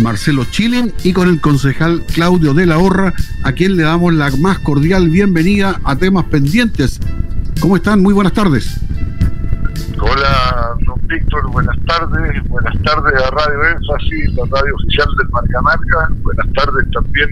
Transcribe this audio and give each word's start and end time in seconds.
Marcelo 0.00 0.44
Chilin 0.44 0.92
y 1.02 1.12
con 1.12 1.28
el 1.28 1.40
concejal 1.40 2.02
Claudio 2.12 2.54
de 2.54 2.66
la 2.66 2.78
Horra, 2.78 3.12
a 3.42 3.52
quien 3.52 3.76
le 3.76 3.82
damos 3.82 4.12
la 4.14 4.30
más 4.38 4.58
cordial 4.58 5.08
bienvenida 5.08 5.80
a 5.84 5.96
temas 5.96 6.24
pendientes. 6.24 7.00
¿Cómo 7.60 7.76
están? 7.76 8.02
Muy 8.02 8.14
buenas 8.14 8.32
tardes. 8.32 8.80
Hola, 10.00 10.76
don 10.86 11.00
Víctor, 11.06 11.50
buenas 11.50 11.76
tardes. 11.86 12.48
Buenas 12.48 12.74
tardes 12.82 13.14
a 13.22 13.30
Radio 13.30 13.64
Énfasis, 13.76 14.34
la 14.34 14.44
radio 14.50 14.74
oficial 14.74 15.08
del 15.18 15.28
Marca 15.30 15.60
Marca. 15.62 16.08
Buenas 16.22 16.52
tardes 16.52 16.90
también 16.90 17.30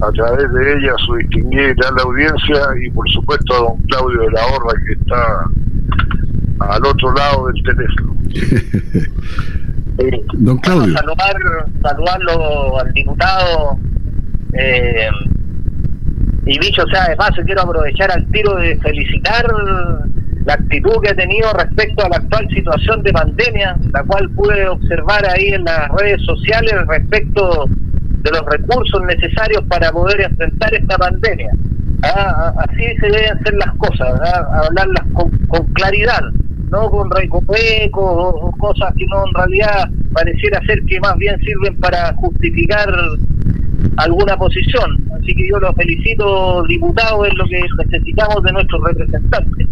a 0.00 0.12
través 0.12 0.52
de 0.52 0.78
ella 0.78 0.92
a 0.94 1.06
su 1.06 1.16
distinguida 1.16 1.90
la 1.96 2.02
audiencia 2.02 2.60
y 2.84 2.90
por 2.90 3.08
supuesto 3.10 3.54
a 3.54 3.58
don 3.58 3.82
Claudio 3.88 4.20
de 4.20 4.30
la 4.30 4.46
Horra 4.46 4.72
que 4.86 4.92
está 4.92 5.50
al 6.60 6.86
otro 6.86 7.12
lado 7.14 7.48
del 7.48 7.62
teléfono. 7.62 8.16
Eh, 9.98 10.22
don 10.34 10.58
Claudio. 10.58 10.94
saludar, 10.96 11.36
saludarlo 11.82 12.78
al 12.78 12.92
diputado. 12.92 13.78
Eh, 14.52 15.08
y 16.46 16.58
dicho 16.58 16.82
sea 16.90 17.04
además 17.04 17.30
quiero 17.44 17.62
aprovechar 17.62 18.10
al 18.10 18.26
tiro 18.30 18.54
de 18.56 18.78
felicitar 18.78 19.44
la 20.46 20.54
actitud 20.54 21.02
que 21.02 21.10
ha 21.10 21.14
tenido 21.14 21.52
respecto 21.52 22.06
a 22.06 22.08
la 22.08 22.16
actual 22.16 22.48
situación 22.48 23.02
de 23.02 23.12
pandemia, 23.12 23.76
la 23.92 24.02
cual 24.04 24.30
pude 24.30 24.66
observar 24.68 25.28
ahí 25.28 25.48
en 25.48 25.64
las 25.64 25.88
redes 25.90 26.22
sociales 26.24 26.72
respecto 26.86 27.66
de 27.68 28.30
los 28.30 28.42
recursos 28.46 29.02
necesarios 29.02 29.62
para 29.68 29.92
poder 29.92 30.22
enfrentar 30.22 30.72
esta 30.74 30.96
pandemia. 30.96 31.50
Ah, 32.02 32.54
ah, 32.56 32.64
así 32.68 32.84
se 32.98 33.06
deben 33.08 33.36
hacer 33.36 33.54
las 33.54 33.74
cosas, 33.74 34.08
hablarlas 34.64 35.04
con, 35.12 35.30
con 35.48 35.66
claridad 35.74 36.22
no 36.70 36.90
con 36.90 37.10
recopecos 37.10 38.34
o, 38.34 38.52
cosas 38.58 38.94
que 38.96 39.06
no 39.06 39.26
en 39.26 39.34
realidad 39.34 39.90
pareciera 40.12 40.60
ser 40.66 40.82
que 40.84 41.00
más 41.00 41.16
bien 41.16 41.38
sirven 41.40 41.76
para 41.80 42.12
justificar 42.14 42.88
alguna 43.96 44.36
posición. 44.36 45.04
Así 45.18 45.34
que 45.34 45.48
yo 45.48 45.58
lo 45.58 45.72
felicito, 45.74 46.62
diputado, 46.64 47.24
es 47.24 47.34
lo 47.34 47.44
que 47.46 47.64
necesitamos 47.84 48.42
de 48.42 48.52
nuestros 48.52 48.82
representantes. 48.84 49.66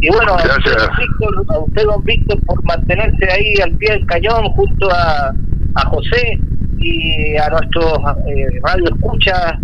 Y 0.00 0.08
bueno, 0.10 0.32
a 0.32 1.58
usted, 1.58 1.84
don 1.84 2.04
Víctor, 2.04 2.40
por 2.46 2.62
mantenerse 2.64 3.30
ahí 3.30 3.54
al 3.62 3.72
pie 3.78 3.92
del 3.92 4.06
cañón 4.06 4.44
junto 4.50 4.88
a, 4.92 5.34
a 5.74 5.86
José 5.86 6.38
y 6.78 7.36
a 7.36 7.50
nuestros 7.50 7.98
eh, 8.28 8.60
radio 8.62 8.84
escucha 8.94 9.58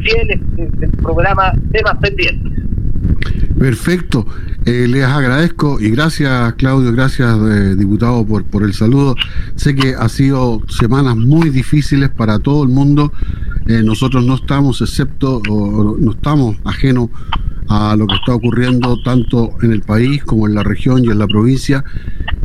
fieles 0.00 0.40
del 0.56 0.90
programa 0.90 1.52
Temas 1.72 1.96
Pendientes. 2.00 2.52
Perfecto. 3.58 4.26
Eh, 4.64 4.86
les 4.86 5.04
agradezco 5.04 5.80
y 5.80 5.90
gracias 5.90 6.52
Claudio, 6.54 6.92
gracias 6.92 7.36
eh, 7.36 7.74
diputado 7.74 8.24
por, 8.24 8.44
por 8.44 8.62
el 8.62 8.72
saludo. 8.74 9.16
Sé 9.56 9.74
que 9.74 9.96
ha 9.96 10.08
sido 10.08 10.62
semanas 10.68 11.16
muy 11.16 11.50
difíciles 11.50 12.10
para 12.10 12.38
todo 12.38 12.62
el 12.62 12.68
mundo. 12.68 13.12
Eh, 13.66 13.82
nosotros 13.82 14.24
no 14.24 14.36
estamos 14.36 14.80
excepto, 14.80 15.42
o, 15.48 15.96
no 15.98 16.12
estamos 16.12 16.56
ajenos 16.64 17.08
a 17.68 17.96
lo 17.96 18.06
que 18.06 18.14
está 18.14 18.34
ocurriendo 18.34 19.02
tanto 19.02 19.50
en 19.62 19.72
el 19.72 19.82
país 19.82 20.22
como 20.22 20.46
en 20.46 20.54
la 20.54 20.62
región 20.62 21.04
y 21.04 21.08
en 21.08 21.18
la 21.18 21.26
provincia. 21.26 21.84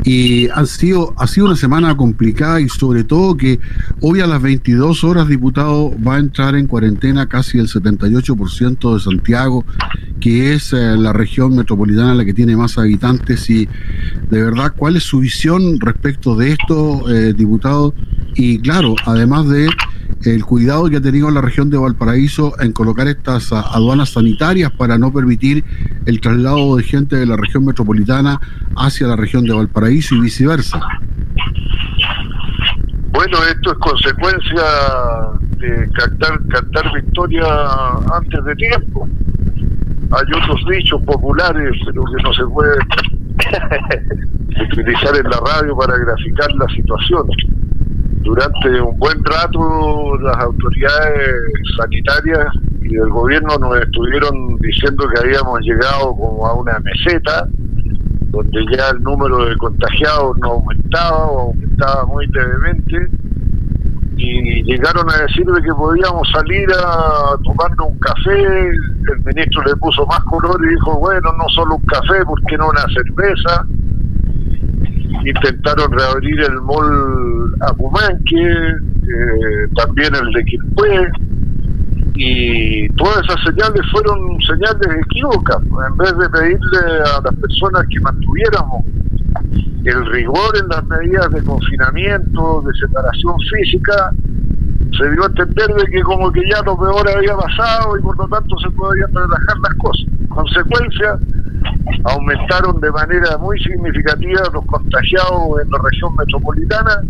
Y 0.04 0.48
han 0.50 0.68
sido, 0.68 1.14
ha 1.18 1.28
sido 1.28 1.48
una 1.48 1.56
semana 1.56 1.98
complicada 1.98 2.62
y 2.62 2.70
sobre 2.70 3.04
todo 3.04 3.36
que 3.36 3.60
hoy 4.02 4.22
a 4.22 4.28
las 4.28 4.42
22 4.42 5.04
horas, 5.04 5.28
diputado, 5.28 5.92
va 6.06 6.16
a 6.16 6.20
entrar 6.20 6.56
en 6.56 6.68
cuarentena 6.68 7.28
casi 7.28 7.58
el 7.58 7.68
78% 7.68 8.94
de 8.94 9.00
Santiago, 9.00 9.66
que 10.20 10.54
es 10.54 10.72
eh, 10.74 10.96
la 10.98 11.14
región 11.14 11.56
metropolitana 11.56 12.14
la 12.14 12.26
que 12.26 12.34
tiene 12.34 12.56
más 12.56 12.78
habitantes. 12.78 13.50
Y 13.50 13.68
de 14.30 14.42
verdad, 14.42 14.74
¿cuál 14.76 14.96
es 14.98 15.04
su 15.04 15.20
visión 15.20 15.80
respecto 15.80 16.36
de 16.36 16.52
esto, 16.52 17.10
eh, 17.10 17.34
diputado? 17.34 17.94
Y 18.36 18.60
claro, 18.60 18.96
además 19.06 19.50
de 19.50 19.70
el 20.24 20.44
cuidado 20.46 20.90
que 20.90 20.98
ha 20.98 21.02
tenido 21.02 21.30
la 21.32 21.42
región 21.42 21.70
de 21.70 21.78
Valparaíso 21.78 22.54
en 22.60 22.74
colocar 22.74 23.08
estas 23.08 23.52
aduanas 23.52 24.10
sanitarias 24.10 24.72
para 24.72 24.98
no 24.98 25.12
permitir 25.14 25.64
el 26.06 26.20
traslado 26.22 26.76
de 26.76 26.84
gente 26.84 27.16
de 27.16 27.26
la 27.26 27.38
región 27.38 27.66
metropolitana 27.66 28.40
hacia 28.76 29.08
la 29.08 29.16
región 29.16 29.44
de 29.46 29.54
Valparaíso 29.54 30.16
y 30.16 30.22
viceversa. 30.22 30.80
Bueno, 33.12 33.38
esto 33.52 33.72
es 33.72 33.78
consecuencia 33.80 34.64
de 35.58 35.90
cantar, 35.92 36.40
cantar 36.48 36.94
victoria 36.94 37.46
antes 38.14 38.44
de 38.46 38.56
tiempo. 38.56 39.08
Hay 40.12 40.42
otros 40.42 40.62
dichos 40.70 41.02
populares, 41.04 41.74
pero 41.86 42.04
que 42.06 42.24
no 42.24 42.34
se 42.34 42.46
pueden 42.46 42.80
utilizar 44.72 45.16
en 45.16 45.24
la 45.24 45.40
radio 45.54 45.76
para 45.76 45.98
graficar 45.98 46.52
la 46.54 46.68
situación 46.68 47.28
durante 48.28 48.82
un 48.82 49.00
buen 49.00 49.24
rato 49.24 50.18
las 50.20 50.38
autoridades 50.38 51.34
sanitarias 51.78 52.48
y 52.82 52.90
del 52.90 53.10
gobierno 53.10 53.58
nos 53.58 53.80
estuvieron 53.80 54.58
diciendo 54.58 55.08
que 55.08 55.22
habíamos 55.22 55.62
llegado 55.62 56.14
como 56.14 56.46
a 56.46 56.54
una 56.54 56.78
meseta, 56.80 57.48
donde 58.28 58.66
ya 58.76 58.90
el 58.90 59.02
número 59.02 59.46
de 59.46 59.56
contagiados 59.56 60.38
no 60.40 60.52
aumentaba 60.52 61.26
o 61.26 61.40
aumentaba 61.40 62.06
muy 62.06 62.28
levemente, 62.28 63.08
y 64.18 64.64
llegaron 64.64 65.10
a 65.10 65.22
decirle 65.22 65.62
que 65.62 65.74
podíamos 65.74 66.28
salir 66.34 66.68
a 66.72 67.38
tomarnos 67.46 67.88
un 67.92 68.00
café, 68.00 68.68
el 68.68 69.24
ministro 69.24 69.64
le 69.64 69.76
puso 69.78 70.06
más 70.06 70.20
color 70.26 70.60
y 70.66 70.70
dijo, 70.70 71.00
bueno, 71.00 71.32
no 71.38 71.48
solo 71.56 71.76
un 71.76 71.86
café, 71.86 72.26
¿por 72.26 72.42
qué 72.44 72.58
no 72.58 72.68
una 72.68 72.84
cerveza? 72.94 73.66
Intentaron 75.26 75.92
reabrir 75.92 76.40
el 76.42 76.62
mall 76.62 77.56
Apumanque, 77.62 78.36
eh, 78.38 79.68
también 79.76 80.14
el 80.16 80.32
de 80.32 80.44
Quilpué, 80.46 81.12
y 82.16 82.90
todas 82.90 83.24
esas 83.24 83.44
señales 83.44 83.82
fueron 83.92 84.40
señales 84.42 85.06
equívocas. 85.06 85.58
En 85.62 85.98
vez 85.98 86.18
de 86.18 86.30
pedirle 86.30 86.80
a 87.16 87.22
las 87.22 87.36
personas 87.36 87.86
que 87.90 88.00
mantuviéramos 88.00 88.86
el 89.84 90.06
rigor 90.08 90.58
en 90.58 90.68
las 90.68 90.84
medidas 90.86 91.30
de 91.32 91.44
confinamiento, 91.44 92.64
de 92.66 92.74
separación 92.80 93.36
física, 93.52 94.12
se 94.98 95.12
dio 95.12 95.24
a 95.24 95.28
entender 95.28 95.68
de 95.76 95.86
que 95.92 96.02
como 96.02 96.32
que 96.32 96.42
ya 96.50 96.62
lo 96.64 96.78
peor 96.78 97.08
había 97.10 97.36
pasado 97.36 97.98
y 97.98 98.02
por 98.02 98.18
lo 98.18 98.28
tanto 98.28 98.58
se 98.60 98.70
podían 98.72 99.14
relajar 99.14 99.58
las 99.64 99.76
cosas. 99.76 100.06
Consecuencia, 100.30 101.20
aumentaron 102.04 102.80
de 102.80 102.92
manera 102.92 103.38
muy 103.38 103.60
significativa 103.60 104.42
los 104.54 104.66
contagiados 104.66 105.62
en 105.64 105.70
la 105.70 105.80
región 105.84 106.16
metropolitana 106.16 107.02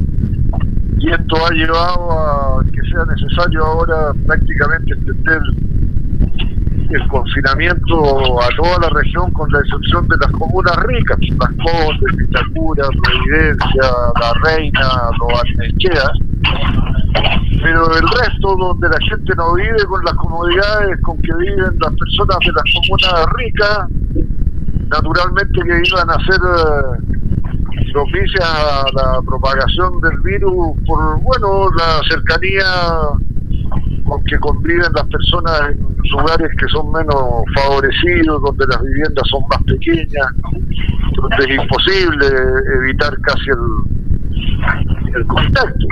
y 1.00 1.10
esto 1.10 1.36
ha 1.46 1.52
llevado 1.52 2.12
a 2.12 2.64
que 2.66 2.82
sea 2.90 3.06
necesario 3.06 3.64
ahora 3.64 4.14
prácticamente 4.26 4.94
extender 4.94 5.42
el 6.90 7.08
confinamiento 7.10 8.42
a 8.42 8.48
toda 8.56 8.80
la 8.80 8.90
región 8.90 9.32
con 9.32 9.52
la 9.52 9.60
excepción 9.60 10.08
de 10.08 10.16
las 10.22 10.32
comunas 10.32 10.76
ricas, 10.84 11.18
Las 11.20 11.50
Condes, 11.50 12.16
Vitacura, 12.16 12.88
Providencia, 13.04 13.84
La 14.20 14.34
Reina, 14.44 14.90
Los 15.20 15.40
Arnechea, 15.40 16.10
pero 17.62 17.94
el 17.94 18.08
resto 18.08 18.56
donde 18.56 18.88
la 18.90 19.00
gente 19.10 19.36
no 19.36 19.54
vive 19.56 19.84
con 19.86 20.04
las 20.06 20.14
comodidades 20.14 21.02
con 21.02 21.18
que 21.18 21.36
viven 21.36 21.78
las 21.80 21.94
personas 21.94 22.38
de 22.40 22.52
las 22.54 22.64
comunas 22.74 23.26
ricas, 23.36 23.88
naturalmente 24.90 25.60
que 25.62 25.82
iban 25.86 26.10
a 26.10 26.18
ser 26.26 26.40
eh, 26.44 27.92
propicias 27.92 28.46
a 28.46 28.86
la 28.94 29.22
propagación 29.22 30.00
del 30.02 30.20
virus 30.22 30.78
por, 30.86 31.20
bueno, 31.22 31.70
la 31.78 32.02
cercanía 32.10 32.66
con 34.06 34.24
que 34.24 34.38
conviven 34.40 34.92
las 34.94 35.06
personas 35.08 35.72
en 35.72 36.10
lugares 36.12 36.50
que 36.58 36.68
son 36.70 36.92
menos 36.92 37.44
favorecidos, 37.56 38.42
donde 38.42 38.66
las 38.68 38.82
viviendas 38.82 39.28
son 39.30 39.42
más 39.50 39.62
pequeñas, 39.64 40.28
donde 41.16 41.46
es 41.46 41.62
imposible 41.62 42.28
evitar 42.78 43.20
casi 43.22 43.50
el, 43.50 45.16
el 45.16 45.28
contacto. 45.28 45.88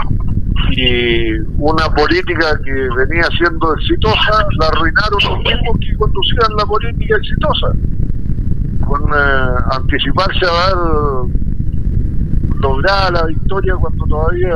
Y 0.71 1.39
una 1.57 1.89
política 1.93 2.57
que 2.63 2.71
venía 2.71 3.27
siendo 3.37 3.75
exitosa, 3.75 4.47
la 4.59 4.67
arruinaron 4.67 5.19
los 5.29 5.37
mismos 5.39 5.77
que 5.81 5.95
conducían 5.97 6.55
la 6.57 6.65
política 6.65 7.17
exitosa 7.17 7.71
con 8.85 9.01
eh, 9.01 9.47
anticiparse 9.71 10.45
a 10.45 10.53
dar 10.53 10.75
lograr 12.59 13.11
la 13.11 13.25
victoria 13.25 13.75
cuando 13.75 14.05
todavía 14.05 14.55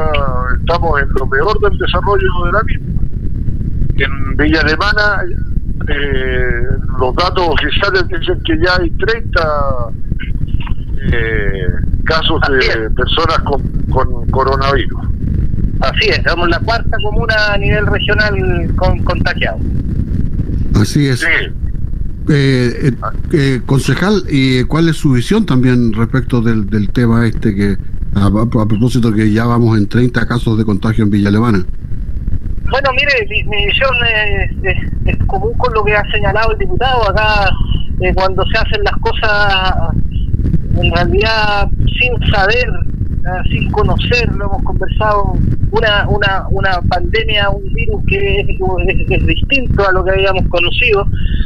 estamos 0.59 1.01
en 1.01 1.09
lo 1.09 1.29
peor 1.29 1.59
del 1.61 1.77
desarrollo 1.77 2.45
de 2.45 2.51
la 2.51 2.63
misma. 2.63 2.85
En 3.97 4.37
Villa 4.37 4.61
Alemana 4.61 5.23
eh, 5.87 6.61
los 6.99 7.15
datos 7.15 7.49
oficiales 7.49 8.07
dicen 8.07 8.41
que 8.45 8.57
ya 8.63 8.75
hay 8.79 8.89
30 8.91 9.41
eh, 11.11 11.67
casos 12.05 12.41
de 12.49 12.89
personas 12.91 13.39
con, 13.39 13.61
con, 13.89 14.29
coronavirus. 14.29 15.01
Así 15.81 16.09
es, 16.09 16.21
somos 16.27 16.49
la 16.49 16.59
cuarta 16.59 16.97
comuna 17.03 17.35
a 17.53 17.57
nivel 17.57 17.85
regional 17.87 18.73
con 18.75 18.99
contagiados. 19.03 19.61
Así 20.75 21.07
es. 21.07 21.25
Eh, 22.31 22.91
eh, 23.33 23.61
concejal, 23.65 24.23
¿y 24.29 24.63
cuál 24.65 24.87
es 24.89 24.97
su 24.97 25.13
visión 25.13 25.45
también 25.45 25.93
respecto 25.93 26.41
del, 26.41 26.67
del 26.69 26.89
tema 26.89 27.25
este 27.25 27.55
que 27.55 27.77
a, 28.15 28.29
propósito 28.49 29.13
que 29.13 29.31
ya 29.31 29.45
vamos 29.45 29.77
en 29.77 29.87
30 29.87 30.27
casos 30.27 30.57
de 30.57 30.65
contagio 30.65 31.03
en 31.03 31.09
Villa 31.09 31.29
Alemana. 31.29 31.65
Bueno, 32.69 32.89
mire, 32.93 33.27
mi, 33.29 33.65
visión 33.65 33.95
es, 35.05 35.17
común 35.25 35.53
con 35.57 35.73
lo 35.73 35.83
que 35.83 35.95
ha 35.95 36.03
señalado 36.11 36.51
el 36.51 36.59
diputado. 36.59 37.09
Acá, 37.09 37.49
eh, 38.01 38.13
cuando 38.13 38.45
se 38.47 38.57
hacen 38.57 38.83
las 38.83 38.95
cosas 39.01 39.73
en 40.81 40.93
realidad 40.93 41.67
sin 41.99 42.31
saber, 42.31 42.69
sin 43.49 43.69
conocer, 43.71 44.29
lo 44.35 44.45
hemos 44.45 44.63
conversado, 44.63 45.33
una, 45.71 46.07
una, 46.09 46.47
una 46.49 46.81
pandemia, 46.89 47.49
un 47.49 47.73
virus 47.73 48.03
que 48.07 48.41
es, 48.41 49.25
distinto 49.25 49.87
a 49.87 49.91
lo 49.91 50.03
que 50.03 50.11
habíamos 50.11 50.47
conocido, 50.49 51.05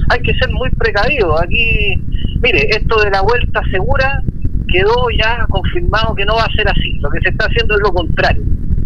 hay 0.09 0.21
que 0.21 0.33
ser 0.35 0.49
muy 0.51 0.69
precavido. 0.71 1.39
Aquí, 1.41 2.01
mire, 2.41 2.67
esto 2.69 3.01
de 3.01 3.11
la 3.11 3.21
vuelta 3.21 3.61
segura 3.71 4.21
quedó 4.67 5.09
ya 5.17 5.45
confirmado 5.49 6.15
que 6.15 6.25
no 6.25 6.35
va 6.35 6.43
a 6.43 6.51
ser 6.51 6.67
así. 6.67 6.93
Lo 6.99 7.09
que 7.09 7.19
se 7.21 7.29
está 7.29 7.45
haciendo 7.45 7.75
es 7.75 7.81
lo 7.81 7.93
contrario. 7.93 8.43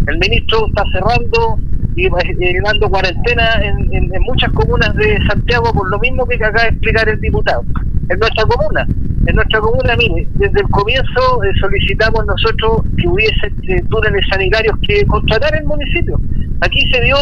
El 0.07 0.17
ministro 0.19 0.67
está 0.67 0.83
cerrando 0.91 1.59
y 1.95 2.05
eh, 2.05 2.61
dando 2.63 2.89
cuarentena 2.89 3.55
en, 3.63 3.91
en, 3.91 4.21
muchas 4.21 4.51
comunas 4.53 4.93
de 4.95 5.17
Santiago 5.27 5.73
por 5.73 5.89
lo 5.89 5.97
mismo 5.99 6.25
que 6.27 6.35
acaba 6.35 6.63
de 6.63 6.69
explicar 6.69 7.09
el 7.09 7.19
diputado. 7.19 7.63
En 8.09 8.19
nuestra 8.19 8.45
comuna, 8.45 8.87
en 9.25 9.35
nuestra 9.35 9.59
comuna, 9.59 9.95
mire, 9.97 10.27
desde 10.35 10.59
el 10.59 10.67
comienzo 10.69 11.43
eh, 11.43 11.51
solicitamos 11.59 12.25
nosotros 12.25 12.81
que 12.97 13.07
hubiese 13.07 13.47
eh, 13.67 13.81
túneles 13.89 14.25
sanitarios 14.29 14.75
que 14.87 15.05
contratara 15.05 15.57
el 15.57 15.65
municipio. 15.65 16.19
Aquí 16.61 16.81
se 16.91 17.01
dio, 17.01 17.17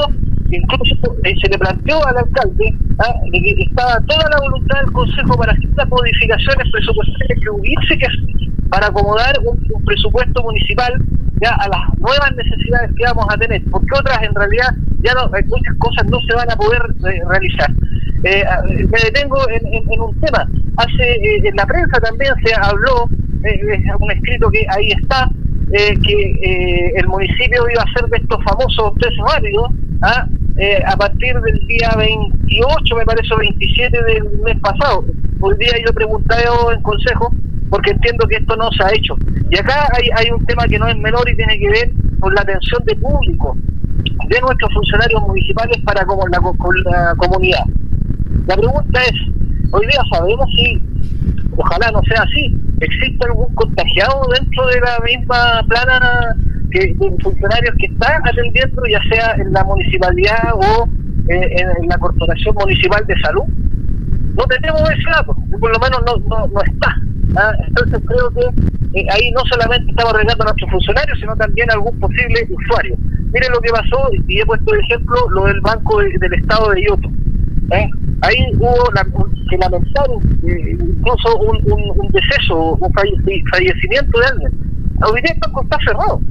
incluso 0.52 0.96
se 1.24 1.50
le 1.50 1.58
planteó 1.58 2.06
al 2.06 2.18
alcalde 2.18 2.74
¿ah? 3.00 3.14
que 3.32 3.64
estaba 3.64 4.00
toda 4.08 4.30
la 4.30 4.40
voluntad 4.42 4.82
del 4.82 4.92
Consejo 4.92 5.38
para 5.38 5.54
hacer 5.54 5.70
las 5.76 5.90
modificaciones 5.90 6.72
presupuestarias 6.72 7.40
que 7.42 7.50
hubiese 7.50 7.98
que 7.98 8.06
hacer 8.06 8.50
para 8.70 8.88
acomodar 8.88 9.34
un 9.44 9.86
presupuesto 9.86 10.44
municipal 10.44 10.94
ya 11.42 11.52
a 11.52 11.68
las 11.68 12.00
nuevas 12.00 12.32
necesidades 12.36 12.92
que 12.96 13.04
vamos 13.04 13.26
a 13.30 13.38
tener, 13.38 13.62
porque 13.72 13.88
otras 14.00 14.22
en 14.24 14.34
realidad 14.34 14.70
ya 15.02 15.14
no, 15.14 15.30
muchas 15.48 15.76
cosas 15.78 16.06
no 16.10 16.20
se 16.22 16.34
van 16.36 16.50
a 16.50 16.56
poder 16.56 16.82
eh, 17.12 17.22
realizar. 17.28 17.72
Eh, 18.24 18.44
me 18.90 19.00
detengo 19.04 19.38
en, 19.50 20.00
un 20.00 20.20
tema. 20.20 20.48
Hace 20.78 21.04
eh, 21.04 21.42
en 21.44 21.56
la 21.56 21.66
prensa 21.66 22.00
también 22.00 22.34
se 22.44 22.54
habló, 22.56 23.10
un 24.00 24.12
escrito 24.12 24.50
que 24.50 24.66
ahí 24.70 24.90
está, 24.92 25.30
que 25.72 26.92
el 26.96 27.08
municipio 27.08 27.64
iba 27.72 27.84
a 27.84 28.00
ser 28.00 28.10
de 28.10 28.18
estos 28.18 28.44
famosos 28.44 28.94
test 29.00 29.18
rápidos 29.28 29.70
¿ah? 30.02 30.26
a 30.88 30.98
partir 30.98 31.40
del 31.42 31.68
día 31.68 31.92
28, 31.98 32.96
me 32.96 33.06
parece, 33.06 33.36
27 33.38 34.04
del 34.06 34.40
mes 34.44 34.60
pasado. 34.62 35.06
Hoy 35.42 35.56
día 35.60 35.74
yo 35.86 35.94
pregunté 35.94 36.36
en 36.74 36.82
consejo 36.82 37.32
porque 37.70 37.92
entiendo 37.92 38.28
que 38.28 38.38
esto 38.38 38.56
no 38.56 38.70
se 38.72 38.84
ha 38.84 38.94
hecho. 38.96 39.16
Y 39.52 39.58
acá 39.58 39.88
hay, 39.98 40.10
hay 40.16 40.32
un 40.32 40.44
tema 40.46 40.66
que 40.66 40.80
no 40.80 40.88
es 40.88 40.98
menor 40.98 41.30
y 41.30 41.36
tiene 41.36 41.60
que 41.60 41.70
ver 41.70 41.92
con 42.20 42.34
la 42.34 42.42
atención 42.42 42.84
de 42.86 42.96
público 42.96 43.56
de 44.30 44.42
nuestros 44.42 44.74
funcionarios 44.74 45.22
municipales 45.22 45.78
para 45.84 46.06
con 46.06 46.32
la, 46.32 46.40
la 46.86 47.16
comunidad. 47.16 47.64
La 48.48 48.56
pregunta 48.56 49.02
es, 49.02 49.14
hoy 49.72 49.88
día 49.88 50.02
sabemos 50.12 50.48
si, 50.56 50.80
ojalá 51.58 51.90
no 51.92 52.02
sea 52.04 52.22
así, 52.22 52.56
existe 52.80 53.26
algún 53.26 53.54
contagiado 53.56 54.22
dentro 54.38 54.68
de 54.68 54.80
la 54.82 55.00
misma 55.04 55.64
plana 55.68 56.36
que, 56.70 56.94
de 56.94 57.18
funcionarios 57.24 57.76
que 57.80 57.88
están 57.88 58.22
atendiendo, 58.28 58.84
ya 58.86 59.02
sea 59.10 59.36
en 59.38 59.52
la 59.52 59.64
municipalidad 59.64 60.54
o 60.54 60.88
eh, 61.30 61.56
en, 61.58 61.88
la 61.88 61.98
corporación 61.98 62.54
municipal 62.56 63.04
de 63.08 63.20
salud. 63.22 63.44
No 64.38 64.44
tenemos 64.46 64.82
ese 64.92 65.10
dato, 65.10 65.36
por 65.60 65.72
lo 65.72 65.80
menos 65.80 66.00
no, 66.06 66.18
no, 66.30 66.48
no 66.48 66.62
está. 66.62 66.96
¿ah? 67.38 67.52
Entonces 67.68 68.00
creo 68.06 68.30
que 68.30 69.00
eh, 69.00 69.06
ahí 69.12 69.32
no 69.32 69.42
solamente 69.52 69.90
estamos 69.90 70.14
arreglando 70.14 70.44
a 70.44 70.48
nuestros 70.48 70.70
funcionarios, 70.70 71.20
sino 71.20 71.36
también 71.36 71.72
a 71.72 71.74
algún 71.74 72.00
posible 72.00 72.48
usuario. 72.50 72.96
Miren 73.34 73.52
lo 73.52 73.60
que 73.60 73.72
pasó, 73.72 74.10
y 74.28 74.40
he 74.40 74.46
puesto 74.46 74.72
de 74.72 74.82
ejemplo 74.82 75.16
lo 75.32 75.46
del 75.46 75.62
Banco 75.62 76.00
del 76.00 76.34
Estado 76.34 76.70
de 76.72 76.82
Ioto. 76.84 77.10
¿Eh? 77.72 77.90
Ahí 78.22 78.52
hubo 78.56 78.92
la, 78.94 79.04
que 79.50 79.58
lamentar 79.58 80.06
eh, 80.48 80.72
incluso 80.72 81.38
un, 81.38 81.58
un, 81.72 82.08
deceso, 82.10 82.78
un 82.80 82.94
fallecimiento 82.94 84.20
de 84.20 84.26
alguien. 84.26 84.52
Hoy 85.12 85.22
día 85.22 85.34
el 85.34 85.64
está 85.64 85.78
cerrado. 85.86 86.22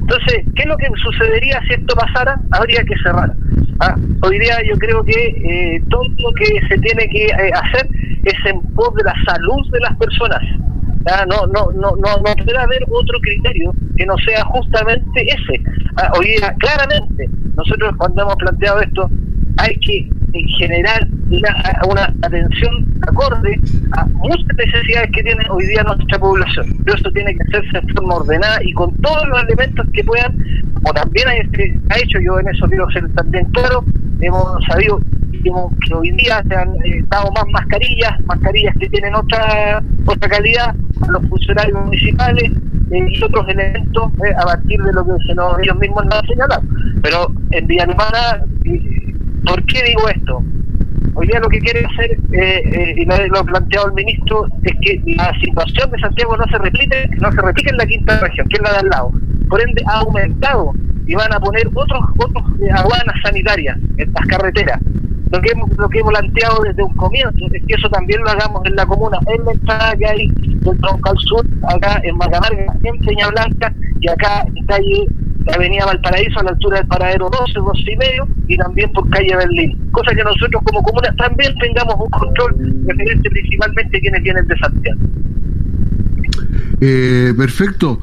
Entonces, 0.00 0.44
¿qué 0.56 0.62
es 0.62 0.68
lo 0.68 0.76
que 0.76 0.88
sucedería 1.02 1.60
si 1.68 1.74
esto 1.74 1.94
pasara? 1.94 2.40
Habría 2.50 2.82
que 2.84 2.96
cerrar. 3.02 3.32
¿ah? 3.80 3.96
Hoy 4.22 4.38
día 4.38 4.56
yo 4.68 4.76
creo 4.78 5.02
que 5.04 5.82
todo 5.88 6.02
lo 6.18 6.32
que 6.32 6.60
se 6.68 6.78
tiene 6.78 7.08
que 7.08 7.26
hacer 7.54 7.88
es 8.24 8.34
en 8.46 8.60
pos 8.74 8.94
de 8.94 9.04
la 9.04 9.14
salud 9.26 9.70
de 9.70 9.80
las 9.80 9.96
personas. 9.96 10.42
Ah, 11.06 11.24
no, 11.28 11.46
no, 11.46 11.72
no, 11.72 11.96
no, 11.96 12.16
no 12.16 12.44
puede 12.44 12.58
haber 12.58 12.84
otro 12.90 13.18
criterio 13.20 13.72
que 13.96 14.06
no 14.06 14.16
sea 14.18 14.44
justamente 14.44 15.22
ese. 15.22 15.62
Ah, 15.96 16.12
hoy 16.18 16.26
día, 16.26 16.54
claramente, 16.58 17.28
nosotros 17.56 17.94
cuando 17.96 18.22
hemos 18.22 18.36
planteado 18.36 18.80
esto, 18.80 19.10
hay 19.58 19.74
que 19.76 20.08
generar 20.58 21.06
una, 21.30 22.04
atención 22.22 22.86
acorde 23.02 23.60
a 23.96 24.06
muchas 24.06 24.56
necesidades 24.56 25.10
que 25.12 25.22
tiene 25.22 25.44
hoy 25.50 25.66
día 25.66 25.82
nuestra 25.82 26.18
población. 26.18 26.66
Pero 26.84 26.96
esto 26.96 27.10
tiene 27.12 27.34
que 27.34 27.42
hacerse 27.42 27.80
de 27.80 27.92
forma 27.92 28.16
ordenada 28.16 28.58
y 28.62 28.72
con 28.72 28.94
todos 28.98 29.26
los 29.28 29.42
elementos 29.44 29.86
que 29.92 30.04
puedan, 30.04 30.36
como 30.74 30.92
también 30.94 31.28
ha 31.28 31.98
hecho, 31.98 32.18
yo 32.20 32.38
en 32.38 32.48
eso 32.48 32.66
quiero 32.68 32.90
ser 32.90 33.08
también 33.14 33.44
claro, 33.52 33.84
hemos 34.20 34.64
sabido 34.68 35.00
que 35.42 35.94
hoy 35.94 36.10
día 36.12 36.42
se 36.48 36.54
han 36.54 36.68
eh, 36.84 37.02
dado 37.08 37.30
más 37.32 37.44
mascarillas, 37.50 38.12
mascarillas 38.26 38.74
que 38.78 38.88
tienen 38.88 39.14
otra 39.14 39.82
otra 40.06 40.28
calidad 40.28 40.74
a 41.00 41.12
los 41.12 41.28
funcionarios 41.28 41.84
municipales 41.84 42.52
eh, 42.90 43.06
y 43.08 43.24
otros 43.24 43.48
elementos 43.48 44.12
eh, 44.24 44.34
a 44.38 44.44
partir 44.44 44.80
de 44.82 44.92
lo 44.92 45.04
que 45.04 45.24
se 45.26 45.34
nos, 45.34 45.58
ellos 45.58 45.76
mismos 45.78 46.04
nos 46.04 46.14
han 46.14 46.26
señalado. 46.26 46.62
Pero 47.02 47.32
en 47.50 47.66
Villa 47.66 47.84
Alemana, 47.84 48.44
¿por 49.44 49.64
qué 49.66 49.82
digo 49.84 50.08
esto? 50.08 50.42
Hoy 51.14 51.26
día 51.26 51.40
lo 51.40 51.48
que 51.48 51.58
quiere 51.58 51.84
hacer, 51.84 52.18
y 52.96 53.04
lo 53.04 53.38
ha 53.38 53.44
planteado 53.44 53.88
el 53.88 53.94
ministro, 53.94 54.46
es 54.62 54.72
que 54.80 55.02
la 55.14 55.32
situación 55.40 55.90
de 55.90 56.00
Santiago 56.00 56.36
no 56.36 56.44
se 56.46 56.58
repite, 56.58 57.08
no 57.20 57.30
se 57.32 57.40
repite 57.42 57.70
en 57.70 57.76
la 57.76 57.86
quinta 57.86 58.18
región, 58.20 58.48
que 58.48 58.56
es 58.56 58.62
la 58.62 58.72
de 58.72 58.78
al 58.78 58.88
lado. 58.88 59.10
Por 59.48 59.60
ende, 59.60 59.82
ha 59.86 59.98
aumentado 60.00 60.72
y 61.06 61.14
van 61.14 61.32
a 61.32 61.40
poner 61.40 61.66
otros 61.74 62.00
otros 62.18 62.44
aduanas 62.74 63.16
sanitarias 63.24 63.76
en 63.98 64.12
las 64.12 64.26
carreteras 64.26 64.80
lo 65.30 65.40
que 65.40 65.50
hemos 65.50 65.70
lo 65.78 65.88
que 65.88 65.98
hemos 65.98 66.12
planteado 66.12 66.62
desde 66.62 66.82
un 66.82 66.94
comienzo 66.94 67.46
es 67.52 67.62
que 67.66 67.74
eso 67.74 67.88
también 67.88 68.20
lo 68.22 68.30
hagamos 68.30 68.64
en 68.66 68.76
la 68.76 68.86
comuna 68.86 69.18
en 69.26 69.44
la 69.44 69.52
entrada 69.52 69.96
que 69.96 70.06
hay 70.06 70.28
del 70.28 70.78
troncal 70.78 71.16
sur 71.18 71.46
acá 71.68 72.00
en 72.04 72.16
Magamarga 72.16 72.66
en 72.84 72.98
Peña 72.98 73.28
Blanca 73.30 73.72
y 74.00 74.08
acá 74.08 74.44
en 74.54 74.66
calle 74.66 75.06
Avenida 75.54 75.86
Valparaíso 75.86 76.40
a 76.40 76.44
la 76.44 76.50
altura 76.50 76.78
del 76.78 76.86
paradero 76.86 77.30
12, 77.30 77.52
12 77.58 77.92
y 77.92 77.96
medio 77.96 78.28
y 78.48 78.56
también 78.56 78.92
por 78.92 79.08
calle 79.10 79.36
Berlín. 79.36 79.78
Cosa 79.90 80.14
que 80.14 80.22
nosotros 80.22 80.62
como 80.64 80.82
comuna 80.82 81.14
también 81.16 81.54
tengamos 81.58 81.96
un 81.98 82.10
control 82.10 82.84
referente 82.86 83.30
principalmente 83.30 84.00
quienes 84.00 84.22
vienen 84.22 84.46
de 84.46 84.58
Santiago. 84.58 85.00
Eh, 86.80 87.34
perfecto. 87.36 88.00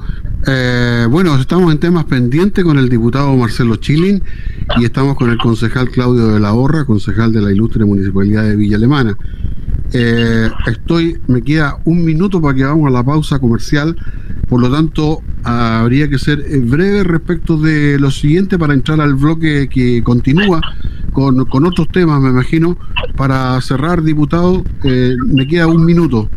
Eh, 0.48 1.06
bueno, 1.10 1.36
estamos 1.36 1.72
en 1.72 1.80
temas 1.80 2.06
pendientes 2.06 2.64
con 2.64 2.78
el 2.78 2.88
diputado 2.88 3.36
Marcelo 3.36 3.76
Chilin 3.76 4.24
y 4.78 4.86
estamos 4.86 5.16
con 5.16 5.30
el 5.30 5.38
concejal 5.38 5.90
Claudio 5.90 6.28
de 6.30 6.40
la 6.40 6.54
Horra, 6.54 6.86
concejal 6.86 7.34
de 7.34 7.42
la 7.42 7.52
ilustre 7.52 7.84
municipalidad 7.84 8.44
de 8.44 8.56
Villa 8.56 8.78
Alemana. 8.78 9.18
Eh, 9.92 10.50
estoy, 10.68 11.20
me 11.28 11.42
queda 11.42 11.78
un 11.86 12.06
minuto 12.06 12.42
para 12.42 12.56
que 12.56 12.64
vamos 12.64 12.88
a 12.88 12.92
la 12.92 13.04
pausa 13.04 13.40
comercial, 13.40 13.96
por 14.50 14.62
lo 14.62 14.72
tanto 14.72 15.22
habría 15.44 16.10
que 16.10 16.18
ser 16.18 16.40
eh, 16.40 16.60
breve 16.60 17.04
respecto 17.04 17.58
de 17.58 18.00
lo 18.00 18.12
siguiente 18.12 18.58
para 18.58 18.74
entrar 18.74 19.00
al 19.00 19.16
bloque 19.16 19.70
que 19.70 20.04
continúa 20.04 20.62
con, 21.14 21.46
con 21.46 21.66
otros 21.66 21.88
temas, 21.90 22.20
me 22.22 22.30
imagino. 22.30 22.78
Para 23.16 23.60
cerrar, 23.62 24.02
diputado, 24.04 24.64
me 24.84 25.48
queda 25.48 25.68
un 25.68 25.86
minuto. 25.86 26.30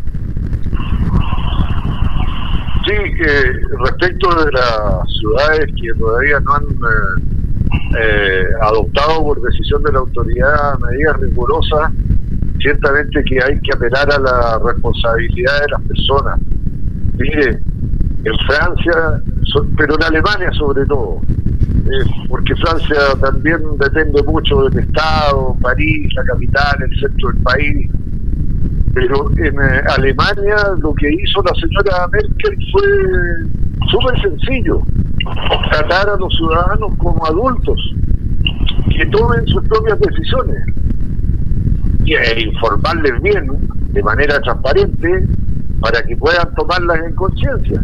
Sí, 2.85 2.95
eh, 2.95 3.61
respecto 3.85 4.29
de 4.45 4.51
las 4.51 5.09
ciudades 5.21 5.67
que 5.81 5.97
todavía 5.97 6.41
no 6.41 6.55
han 6.55 6.65
eh, 6.65 7.99
eh, 8.01 8.45
adoptado 8.61 9.23
por 9.23 9.41
decisión 9.41 9.85
de 9.85 9.93
la 9.93 10.01
autoridad 10.01 10.79
medidas 10.81 11.21
rigurosas, 11.21 11.93
ciertamente 12.59 13.23
que 13.25 13.39
hay 13.41 13.61
que 13.61 13.73
apelar 13.73 14.11
a 14.11 14.19
la 14.19 14.61
responsabilidad 14.65 15.61
de 15.61 15.69
las 15.71 15.83
personas. 15.83 16.41
Mire, 17.19 17.61
en 18.25 18.39
Francia, 18.47 19.23
pero 19.77 19.95
en 19.97 20.03
Alemania 20.03 20.51
sobre 20.53 20.85
todo, 20.87 21.21
porque 22.29 22.55
Francia 22.57 22.97
también 23.21 23.59
depende 23.79 24.23
mucho 24.23 24.69
del 24.69 24.79
Estado, 24.85 25.57
París, 25.61 26.09
la 26.15 26.25
capital, 26.25 26.77
el 26.83 27.01
centro 27.01 27.29
del 27.31 27.43
país, 27.43 27.91
pero 28.95 29.31
en 29.39 29.55
eh, 29.55 29.83
Alemania 29.97 30.57
lo 30.79 30.95
que 30.95 31.11
hizo 31.11 31.43
la 31.43 31.55
señora 31.55 32.07
Merkel 32.13 32.59
fue 32.71 32.83
súper 33.91 34.21
sencillo, 34.21 34.83
tratar 35.71 36.11
a 36.11 36.17
los 36.17 36.35
ciudadanos 36.37 36.95
como 36.99 37.25
adultos, 37.27 37.95
que 38.91 39.07
tomen 39.07 39.47
sus 39.47 39.67
propias 39.69 39.99
decisiones 40.01 40.65
y 42.05 42.15
e 42.15 42.41
informarles 42.41 43.23
bien, 43.23 43.47
de 43.93 44.03
manera 44.03 44.41
transparente, 44.41 45.27
para 45.81 46.03
que 46.03 46.17
puedan 46.17 46.55
tomarlas 46.55 46.99
en 47.05 47.15
conciencia. 47.15 47.83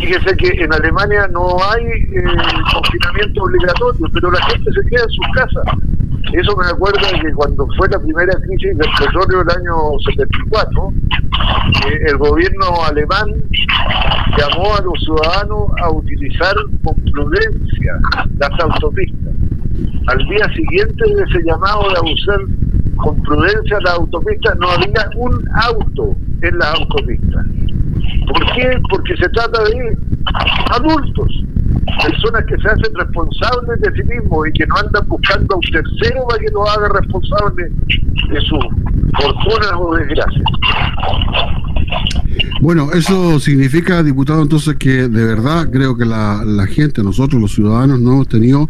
Fíjese 0.00 0.36
que 0.36 0.64
en 0.64 0.72
Alemania 0.72 1.26
no 1.32 1.56
hay 1.70 1.84
eh, 1.84 2.24
confinamiento 2.72 3.42
obligatorio, 3.42 4.06
pero 4.12 4.30
la 4.30 4.42
gente 4.46 4.70
se 4.72 4.88
queda 4.88 5.02
en 5.02 5.10
sus 5.10 5.26
casas. 5.34 5.64
Eso 6.32 6.56
me 6.56 6.66
acuerda 6.66 7.08
que 7.20 7.32
cuando 7.32 7.66
fue 7.76 7.88
la 7.88 7.98
primera 7.98 8.32
crisis 8.40 8.76
del 8.76 8.88
petróleo 8.98 9.44
del 9.44 9.56
año 9.56 9.74
74, 10.04 10.92
eh, 11.86 11.98
el 12.08 12.16
gobierno 12.16 12.84
alemán 12.88 13.28
llamó 14.38 14.74
a 14.74 14.80
los 14.82 14.98
ciudadanos 15.04 15.70
a 15.82 15.90
utilizar 15.90 16.54
con 16.82 16.94
prudencia 17.12 17.98
las 18.38 18.60
autopistas. 18.60 19.32
Al 20.06 20.18
día 20.26 20.48
siguiente 20.54 21.04
de 21.14 21.22
ese 21.22 21.42
llamado 21.44 21.88
de 21.90 22.12
usar 22.12 22.40
con 22.96 23.16
prudencia 23.22 23.78
las 23.80 23.94
autopistas, 23.94 24.56
no 24.58 24.70
había 24.70 25.10
un 25.16 25.48
auto 25.54 26.16
en 26.42 26.58
las 26.58 26.74
autopistas. 26.74 27.46
¿Por 28.26 28.52
qué? 28.54 28.80
Porque 28.90 29.16
se 29.16 29.28
trata 29.30 29.62
de 29.64 29.96
adultos, 30.70 31.44
personas 32.02 32.44
que 32.46 32.56
se 32.58 32.68
hacen 32.68 32.94
responsables 32.94 33.80
de 33.80 33.92
sí 33.92 34.02
mismos 34.08 34.48
y 34.48 34.52
que 34.52 34.66
no 34.66 34.76
andan 34.76 35.06
buscando 35.08 35.54
a 35.54 35.56
un 35.56 35.62
tercero 35.62 36.26
para 36.28 36.40
que 36.40 36.50
lo 36.52 36.68
haga 36.68 36.88
responsable 37.00 37.70
de 38.30 38.40
sus 38.40 38.64
fortunas 39.20 39.72
o 39.78 39.94
desgracias. 39.96 40.44
Bueno, 42.60 42.88
eso 42.92 43.38
significa, 43.40 44.02
diputado, 44.02 44.42
entonces 44.42 44.76
que 44.76 45.08
de 45.08 45.24
verdad 45.24 45.68
creo 45.70 45.96
que 45.96 46.04
la, 46.04 46.42
la 46.44 46.66
gente, 46.66 47.02
nosotros 47.02 47.40
los 47.40 47.52
ciudadanos, 47.52 48.00
no 48.00 48.12
hemos 48.12 48.28
tenido 48.28 48.68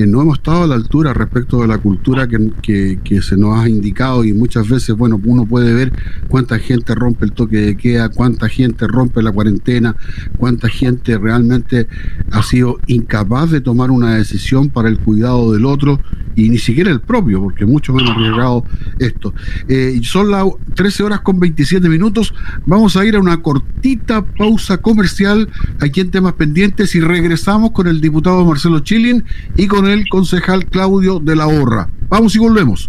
eh, 0.00 0.06
no 0.06 0.22
hemos 0.22 0.38
estado 0.38 0.62
a 0.62 0.66
la 0.66 0.76
altura 0.76 1.12
respecto 1.12 1.60
de 1.60 1.66
la 1.66 1.76
cultura 1.76 2.26
que, 2.26 2.98
que, 3.04 3.20
se 3.20 3.36
nos 3.36 3.58
ha 3.58 3.68
indicado 3.68 4.24
y 4.24 4.32
muchas 4.32 4.66
veces, 4.66 4.96
bueno, 4.96 5.20
uno 5.22 5.44
puede 5.44 5.74
ver 5.74 5.92
cuánta 6.28 6.58
gente 6.58 6.94
rompe 6.94 7.26
el 7.26 7.32
toque 7.32 7.58
de 7.58 7.76
queda, 7.76 8.08
cuánta 8.08 8.48
gente 8.48 8.86
rompe 8.86 9.22
la 9.22 9.30
cuarentena, 9.30 9.94
cuánta 10.38 10.70
gente 10.70 11.18
realmente 11.18 11.86
ha 12.30 12.42
sido 12.42 12.78
incapaz 12.86 13.50
de 13.50 13.60
tomar 13.60 13.90
una 13.90 14.14
decisión 14.14 14.70
para 14.70 14.88
el 14.88 14.98
cuidado 14.98 15.52
del 15.52 15.66
otro 15.66 16.00
y 16.34 16.48
ni 16.48 16.58
siquiera 16.58 16.90
el 16.90 17.00
propio, 17.00 17.42
porque 17.42 17.66
muchos 17.66 18.00
han 18.00 18.08
arriesgado 18.08 18.64
esto. 18.98 19.34
Eh, 19.68 20.00
son 20.02 20.30
las 20.30 20.46
13 20.76 21.02
horas 21.02 21.20
con 21.20 21.38
27 21.38 21.88
minutos, 21.90 22.32
vamos 22.64 22.96
a 22.96 23.04
ir 23.04 23.16
a 23.16 23.20
una 23.20 23.42
cortita 23.42 24.24
pausa 24.24 24.78
comercial 24.78 25.50
aquí 25.78 26.00
en 26.00 26.10
temas 26.10 26.34
pendientes 26.34 26.94
y 26.94 27.00
regresamos 27.00 27.72
con 27.72 27.86
el 27.86 28.00
diputado 28.00 28.46
Marcelo 28.46 28.80
Chilin 28.80 29.24
y 29.56 29.66
con 29.66 29.86
el 29.86 29.89
concejal 30.08 30.66
Claudio 30.66 31.18
de 31.18 31.36
la 31.36 31.46
Horra. 31.46 31.90
Vamos 32.08 32.34
y 32.36 32.38
volvemos. 32.38 32.88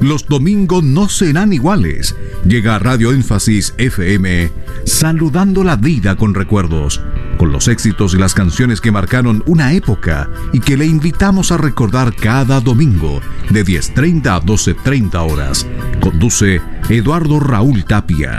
Los 0.00 0.26
domingos 0.26 0.82
no 0.82 1.08
serán 1.08 1.52
iguales. 1.52 2.14
Llega 2.44 2.78
Radio 2.78 3.12
Énfasis 3.12 3.72
FM 3.78 4.50
saludando 4.84 5.64
la 5.64 5.76
vida 5.76 6.16
con 6.16 6.34
recuerdos, 6.34 7.00
con 7.44 7.52
los 7.52 7.68
éxitos 7.68 8.14
y 8.14 8.16
las 8.16 8.32
canciones 8.32 8.80
que 8.80 8.90
marcaron 8.90 9.42
una 9.44 9.74
época 9.74 10.30
y 10.54 10.60
que 10.60 10.78
le 10.78 10.86
invitamos 10.86 11.52
a 11.52 11.58
recordar 11.58 12.16
cada 12.16 12.58
domingo 12.58 13.20
de 13.50 13.62
10.30 13.62 14.26
a 14.28 14.40
12.30 14.40 15.30
horas. 15.30 15.66
Conduce 16.00 16.62
Eduardo 16.88 17.40
Raúl 17.40 17.84
Tapia. 17.84 18.38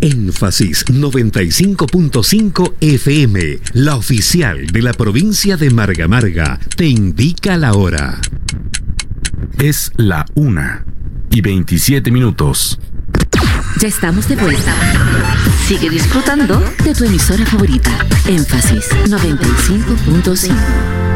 Énfasis 0.00 0.86
95.5 0.86 2.74
FM, 2.80 3.58
la 3.72 3.96
oficial 3.96 4.68
de 4.68 4.82
la 4.82 4.92
provincia 4.92 5.56
de 5.56 5.70
Marga 5.70 6.06
Marga, 6.06 6.60
te 6.76 6.86
indica 6.86 7.56
la 7.56 7.72
hora. 7.72 8.20
Es 9.58 9.90
la 9.96 10.24
una 10.34 10.84
y 11.30 11.40
27 11.40 12.10
minutos. 12.10 12.78
Ya 13.80 13.88
estamos 13.88 14.28
de 14.28 14.36
vuelta. 14.36 14.74
Sigue 15.66 15.88
disfrutando 15.88 16.62
de 16.84 16.94
tu 16.94 17.04
emisora 17.04 17.46
favorita. 17.46 17.90
Énfasis 18.28 18.90
95.5. 19.06 21.09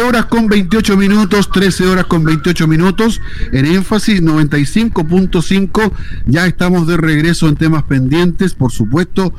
horas 0.00 0.26
con 0.26 0.48
28 0.48 0.96
minutos, 0.96 1.50
13 1.50 1.86
horas 1.86 2.04
con 2.06 2.24
28 2.24 2.66
minutos, 2.66 3.20
en 3.52 3.66
énfasis 3.66 4.22
95.5, 4.22 5.92
ya 6.26 6.46
estamos 6.46 6.86
de 6.86 6.96
regreso 6.96 7.48
en 7.48 7.56
temas 7.56 7.84
pendientes, 7.84 8.54
por 8.54 8.72
supuesto, 8.72 9.32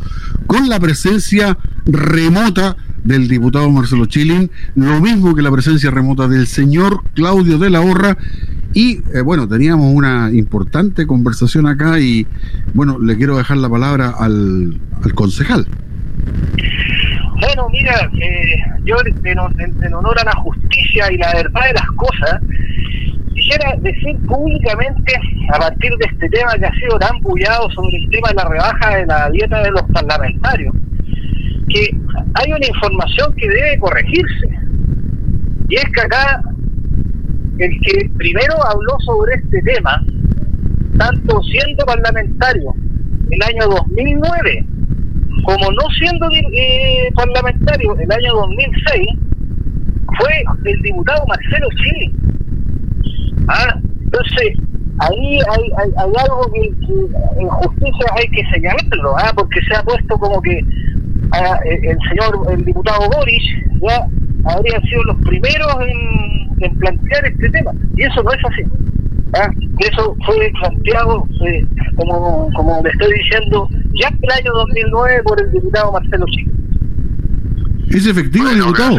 con 0.48 0.70
la 0.70 0.80
presencia 0.80 1.58
remota 1.86 2.78
del 3.04 3.28
diputado 3.28 3.70
Marcelo 3.70 4.06
Chilin, 4.06 4.50
lo 4.76 5.00
mismo 5.02 5.36
que 5.36 5.42
la 5.42 5.52
presencia 5.52 5.92
remota 5.92 6.28
del 6.28 6.48
señor 6.48 7.04
Claudio 7.14 7.58
de 7.58 7.70
la 7.70 7.82
Horra, 7.82 8.18
y 8.74 9.00
eh, 9.14 9.22
bueno, 9.24 9.48
teníamos 9.48 9.94
una 9.94 10.32
importante 10.32 11.08
conversación 11.08 11.66
acá 11.66 12.00
y 12.00 12.28
bueno, 12.74 13.00
le 13.00 13.16
quiero 13.16 13.38
dejar 13.38 13.58
la 13.58 13.70
palabra 13.70 14.10
al, 14.10 14.80
al 15.02 15.14
concejal. 15.14 15.68
Bueno, 17.46 17.70
mira, 17.70 18.10
eh, 18.20 18.56
yo 18.86 18.96
en, 19.24 19.94
honor 19.94 20.20
a 20.20 20.24
la 20.24 20.36
justicia 20.42 21.12
y 21.12 21.18
la 21.18 21.32
verdad 21.32 21.62
de 21.68 21.74
las 21.74 21.92
cosas, 21.96 22.42
quisiera 23.36 23.76
decir 23.82 24.18
públicamente, 24.26 25.14
a 25.54 25.60
partir 25.60 25.92
de 25.98 26.08
este 26.12 26.28
tema 26.30 26.54
que 26.58 26.66
ha 26.66 26.74
sido 26.74 26.98
tan 26.98 27.20
bullado 27.20 27.70
sobre 27.70 27.98
el 27.98 28.10
tema 28.10 28.30
de 28.30 28.34
la 28.34 28.50
rebaja 28.50 28.96
de 28.96 29.06
la 29.06 29.30
dieta 29.30 29.62
de 29.62 29.70
los 29.70 29.84
parlamentarios, 29.94 30.74
que 31.70 31.96
hay 32.34 32.52
una 32.52 32.66
información 32.66 33.36
que 33.36 33.48
debe 33.48 33.78
corregirse. 33.78 34.48
Y 35.70 35.76
es 35.76 35.86
que 35.94 36.02
acá 36.02 36.42
el 37.60 37.80
que 37.82 38.10
primero 38.18 38.56
habló 38.66 38.98
sobre 39.06 39.36
este 39.36 39.62
tema, 39.62 40.04
tanto 40.98 41.44
siendo 41.44 41.86
parlamentario 41.86 42.74
el 43.30 43.44
año 43.44 43.68
2009 43.68 44.66
como 45.46 45.72
no 45.72 45.90
siendo 46.00 46.28
eh, 46.32 47.10
parlamentario 47.16 47.96
en 47.96 48.02
el 48.02 48.12
año 48.12 48.34
2006, 48.34 49.08
fue 50.18 50.72
el 50.72 50.82
diputado 50.82 51.24
Marcelo 51.28 51.68
Chile. 51.78 52.12
Ah, 53.48 53.80
entonces, 54.04 54.58
ahí 55.00 55.40
hay, 55.52 55.94
algo 55.98 56.52
que, 56.52 56.66
en 57.40 57.48
justicia 57.48 58.06
hay 58.16 58.28
que 58.30 58.44
señalarlo, 58.52 59.18
¿ah? 59.18 59.32
porque 59.36 59.62
se 59.62 59.76
ha 59.76 59.84
puesto 59.84 60.18
como 60.18 60.42
que 60.42 60.62
ah, 61.34 61.60
el 61.64 61.98
señor, 62.10 62.52
el 62.52 62.66
diputado 62.66 63.08
Boris, 63.16 63.44
ya 63.82 64.08
habría 64.46 64.82
sido 64.82 65.04
los 65.04 65.18
primeros 65.18 65.76
en, 65.82 66.64
en 66.64 66.76
plantear 66.80 67.26
este 67.26 67.50
tema, 67.52 67.72
y 67.96 68.04
eso 68.04 68.24
no 68.24 68.32
es 68.32 68.46
así. 68.46 68.64
¿ah? 69.36 69.50
Eso 69.80 70.16
fue 70.26 70.52
planteado, 70.60 71.28
eh, 71.46 71.66
como, 71.98 72.50
como 72.56 72.82
le 72.82 72.90
estoy 72.90 73.14
diciendo, 73.14 73.70
ya 73.96 74.08
en 74.10 74.20
el 74.22 74.32
año 74.32 74.52
2009 74.54 75.24
por 75.24 75.42
el 75.42 75.52
diputado 75.52 75.92
Marcelo 75.92 76.26
Chico. 76.28 76.52
¿Es 77.90 78.08
efectivo, 78.08 78.50
diputado? 78.50 78.98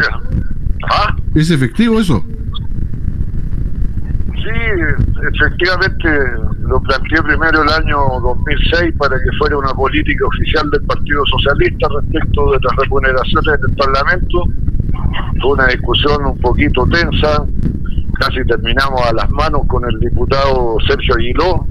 ¿Ah? 0.91 1.17
¿Es 1.35 1.51
efectivo 1.51 2.01
eso? 2.01 2.25
Sí, 4.47 4.53
efectivamente 5.35 6.09
lo 6.61 6.81
planteé 6.81 7.23
primero 7.23 7.63
el 7.63 7.69
año 7.69 7.99
2006 8.23 8.95
para 8.97 9.17
que 9.17 9.37
fuera 9.39 9.59
una 9.59 9.75
política 9.75 10.25
oficial 10.27 10.71
del 10.71 10.83
Partido 10.83 11.23
Socialista 11.27 11.89
respecto 12.01 12.53
de 12.53 12.59
las 12.63 12.77
remuneraciones 12.77 13.61
del 13.61 13.77
Parlamento. 13.77 14.45
Fue 15.41 15.53
una 15.53 15.67
discusión 15.67 16.25
un 16.27 16.39
poquito 16.39 16.87
tensa, 16.87 17.45
casi 18.15 18.45
terminamos 18.47 19.01
a 19.03 19.13
las 19.13 19.31
manos 19.31 19.63
con 19.67 19.85
el 19.85 19.99
diputado 20.01 20.77
Sergio 20.87 21.15
Aguiló. 21.17 21.67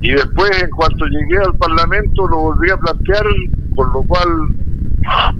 Y 0.00 0.12
después, 0.12 0.62
en 0.62 0.70
cuanto 0.70 1.06
llegué 1.06 1.38
al 1.38 1.54
Parlamento, 1.56 2.28
lo 2.28 2.38
volví 2.38 2.70
a 2.70 2.76
plantear, 2.76 3.24
por 3.74 3.92
lo 3.92 4.02
cual 4.02 4.28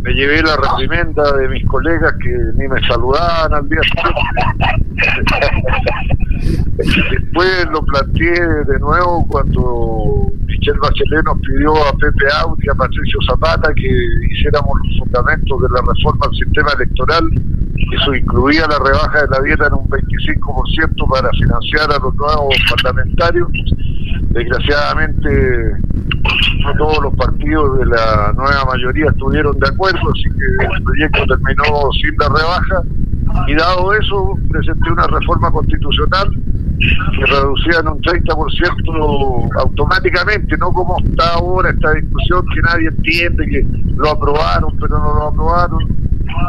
me 0.02 0.12
llevé 0.14 0.42
la 0.42 0.57
reprimenda 0.57 1.33
de 1.37 1.49
mis 1.49 1.64
colegas 1.66 2.14
que 2.23 2.30
ni 2.54 2.68
me 2.68 2.80
saludaban 2.87 3.52
al 3.52 3.68
día 3.68 3.80
siguiente. 3.83 4.18
Después 7.11 7.66
lo 7.71 7.83
planteé 7.85 8.40
de 8.66 8.78
nuevo 8.78 9.26
cuando 9.28 10.33
Michelle 10.47 10.78
Bachelet 10.78 11.25
nos 11.25 11.38
pidió 11.40 11.75
a 11.87 11.92
Pepe 11.92 12.26
Audi 12.40 12.64
y 12.66 12.71
a 12.71 12.75
Patricio 12.75 13.18
Zapata 13.28 13.75
que 13.75 13.88
hiciéramos 14.30 14.78
los 14.85 14.99
fundamentos 14.99 15.62
de 15.62 15.68
la 15.68 15.80
reforma 15.80 16.26
al 16.26 16.35
sistema 16.35 16.71
electoral. 16.76 17.25
Eso 17.94 18.14
incluía 18.14 18.66
la 18.66 18.78
rebaja 18.78 19.23
de 19.23 19.28
la 19.28 19.40
dieta 19.42 19.66
en 19.66 19.75
un 19.75 19.88
25% 19.88 21.11
para 21.11 21.30
financiar 21.30 21.90
a 21.92 21.99
los 21.99 22.14
nuevos 22.14 22.56
parlamentarios 22.70 23.49
Desgraciadamente, 24.30 25.73
no 26.62 26.75
todos 26.75 27.02
los 27.02 27.16
partidos 27.16 27.78
de 27.78 27.87
la 27.87 28.32
nueva 28.37 28.64
mayoría 28.66 29.06
estuvieron 29.11 29.58
de 29.58 29.68
acuerdo, 29.68 30.00
así 30.12 30.25
que 30.25 30.76
el 30.76 30.82
proyecto 30.82 31.26
terminó 31.26 31.64
sin 32.00 32.16
la 32.18 32.28
rebaja. 32.28 32.82
Y 33.47 33.54
dado 33.54 33.92
eso, 33.94 34.38
presenté 34.50 34.92
una 34.92 35.06
reforma 35.06 35.50
constitucional 35.50 36.30
que 36.78 37.26
reducía 37.26 37.80
en 37.80 37.88
un 37.88 38.00
30% 38.00 39.50
automáticamente, 39.61 40.56
no 40.58 40.73
como 40.73 40.99
está 40.99 41.35
ahora 41.35 41.70
esta 41.70 41.92
discusión 41.94 42.44
que 42.54 42.61
nadie 42.62 42.88
entiende, 42.88 43.47
que 43.47 43.66
lo 43.97 44.11
aprobaron 44.11 44.76
pero 44.78 44.99
no 44.99 45.14
lo 45.14 45.28
aprobaron. 45.28 45.80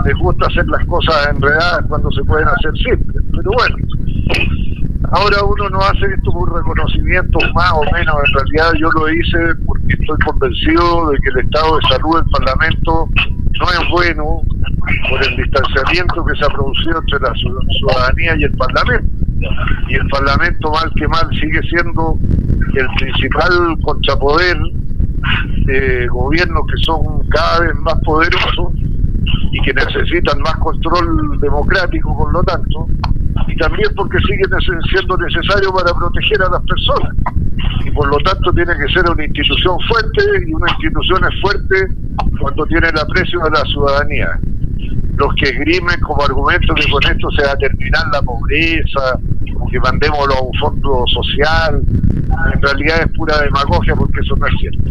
Les 0.05 0.15
gusta 0.17 0.48
hacer 0.48 0.67
las 0.67 0.86
cosas 0.86 1.29
enredadas 1.29 1.86
cuando 1.88 2.12
se 2.12 2.24
pueden 2.24 2.48
hacer 2.48 2.71
simples. 2.77 3.24
Pero 3.31 3.51
bueno, 3.51 3.75
Ahora 5.12 5.43
uno 5.43 5.69
no 5.69 5.79
hace 5.79 6.05
esto 6.05 6.31
por 6.31 6.53
reconocimiento 6.53 7.39
más 7.55 7.71
o 7.74 7.83
menos, 7.91 8.15
en 8.27 8.33
realidad 8.33 8.74
yo 8.79 8.91
lo 8.91 9.09
hice 9.09 9.55
porque 9.65 9.93
estoy 9.93 10.17
convencido 10.19 11.09
de 11.09 11.17
que 11.17 11.29
el 11.29 11.45
estado 11.45 11.77
de 11.77 11.88
salud 11.88 12.21
del 12.21 12.29
Parlamento 12.29 13.09
no 13.59 13.71
es 13.71 13.89
bueno 13.89 14.41
por 15.09 15.24
el 15.25 15.36
distanciamiento 15.36 16.25
que 16.25 16.36
se 16.36 16.45
ha 16.45 16.50
producido 16.50 17.00
entre 17.00 17.19
la 17.21 17.33
ciudadanía 17.33 18.36
y 18.38 18.43
el 18.43 18.51
Parlamento. 18.51 19.09
Y 19.88 19.95
el 19.95 20.07
Parlamento 20.09 20.71
mal 20.71 20.91
que 20.95 21.07
mal 21.07 21.27
sigue 21.31 21.62
siendo 21.63 22.19
el 22.75 22.88
principal 23.00 23.77
contrapoder 23.81 24.57
de 25.65 26.07
gobiernos 26.07 26.63
que 26.67 26.83
son 26.83 27.27
cada 27.29 27.62
vez 27.62 27.75
más 27.79 27.95
poderosos 28.03 28.74
y 29.51 29.62
que 29.62 29.74
necesitan 29.74 30.39
más 30.41 30.55
control 30.57 31.39
democrático, 31.39 32.15
por 32.17 32.31
lo 32.33 32.43
tanto, 32.43 32.88
y 33.48 33.55
también 33.57 33.89
porque 33.95 34.17
sigue 34.19 34.43
siendo 34.89 35.17
necesario 35.17 35.74
para 35.74 35.93
proteger 35.93 36.41
a 36.43 36.50
las 36.50 36.62
personas. 36.63 37.15
Y 37.86 37.91
por 37.91 38.07
lo 38.07 38.17
tanto 38.19 38.51
tiene 38.53 38.74
que 38.77 38.93
ser 38.93 39.09
una 39.09 39.25
institución 39.25 39.77
fuerte 39.88 40.24
y 40.48 40.53
una 40.53 40.69
institución 40.71 41.19
es 41.25 41.41
fuerte 41.41 41.88
cuando 42.39 42.65
tiene 42.65 42.89
el 42.89 43.00
aprecio 43.00 43.39
de 43.41 43.51
la 43.51 43.62
ciudadanía. 43.65 44.39
Los 45.17 45.33
que 45.36 45.50
esgrimen 45.50 46.00
como 46.01 46.24
argumento 46.24 46.74
que 46.75 46.89
con 46.89 47.03
esto 47.03 47.29
se 47.31 47.43
va 47.43 47.51
a 47.51 47.57
terminar 47.57 48.03
la 48.13 48.21
pobreza, 48.21 49.19
que 49.69 49.79
mandémoslo 49.79 50.33
a 50.33 50.41
un 50.41 50.53
fondo 50.59 51.03
social, 51.07 51.81
en 52.53 52.62
realidad 52.62 53.01
es 53.01 53.17
pura 53.17 53.39
demagogia 53.41 53.95
porque 53.95 54.19
eso 54.21 54.36
no 54.38 54.48
es 54.48 54.53
cierto. 54.59 54.83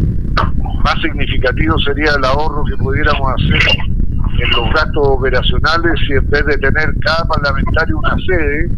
Más 0.83 1.01
significativo 1.01 1.77
sería 1.79 2.11
el 2.17 2.23
ahorro 2.23 2.63
que 2.65 2.77
pudiéramos 2.77 3.33
hacer 3.33 3.98
en 4.37 4.49
los 4.51 4.73
gastos 4.73 5.07
operacionales 5.07 5.93
si 6.05 6.13
en 6.13 6.29
vez 6.29 6.45
de 6.45 6.57
tener 6.57 6.93
cada 7.01 7.25
parlamentario 7.25 7.97
una 7.97 8.15
sede, 8.25 8.69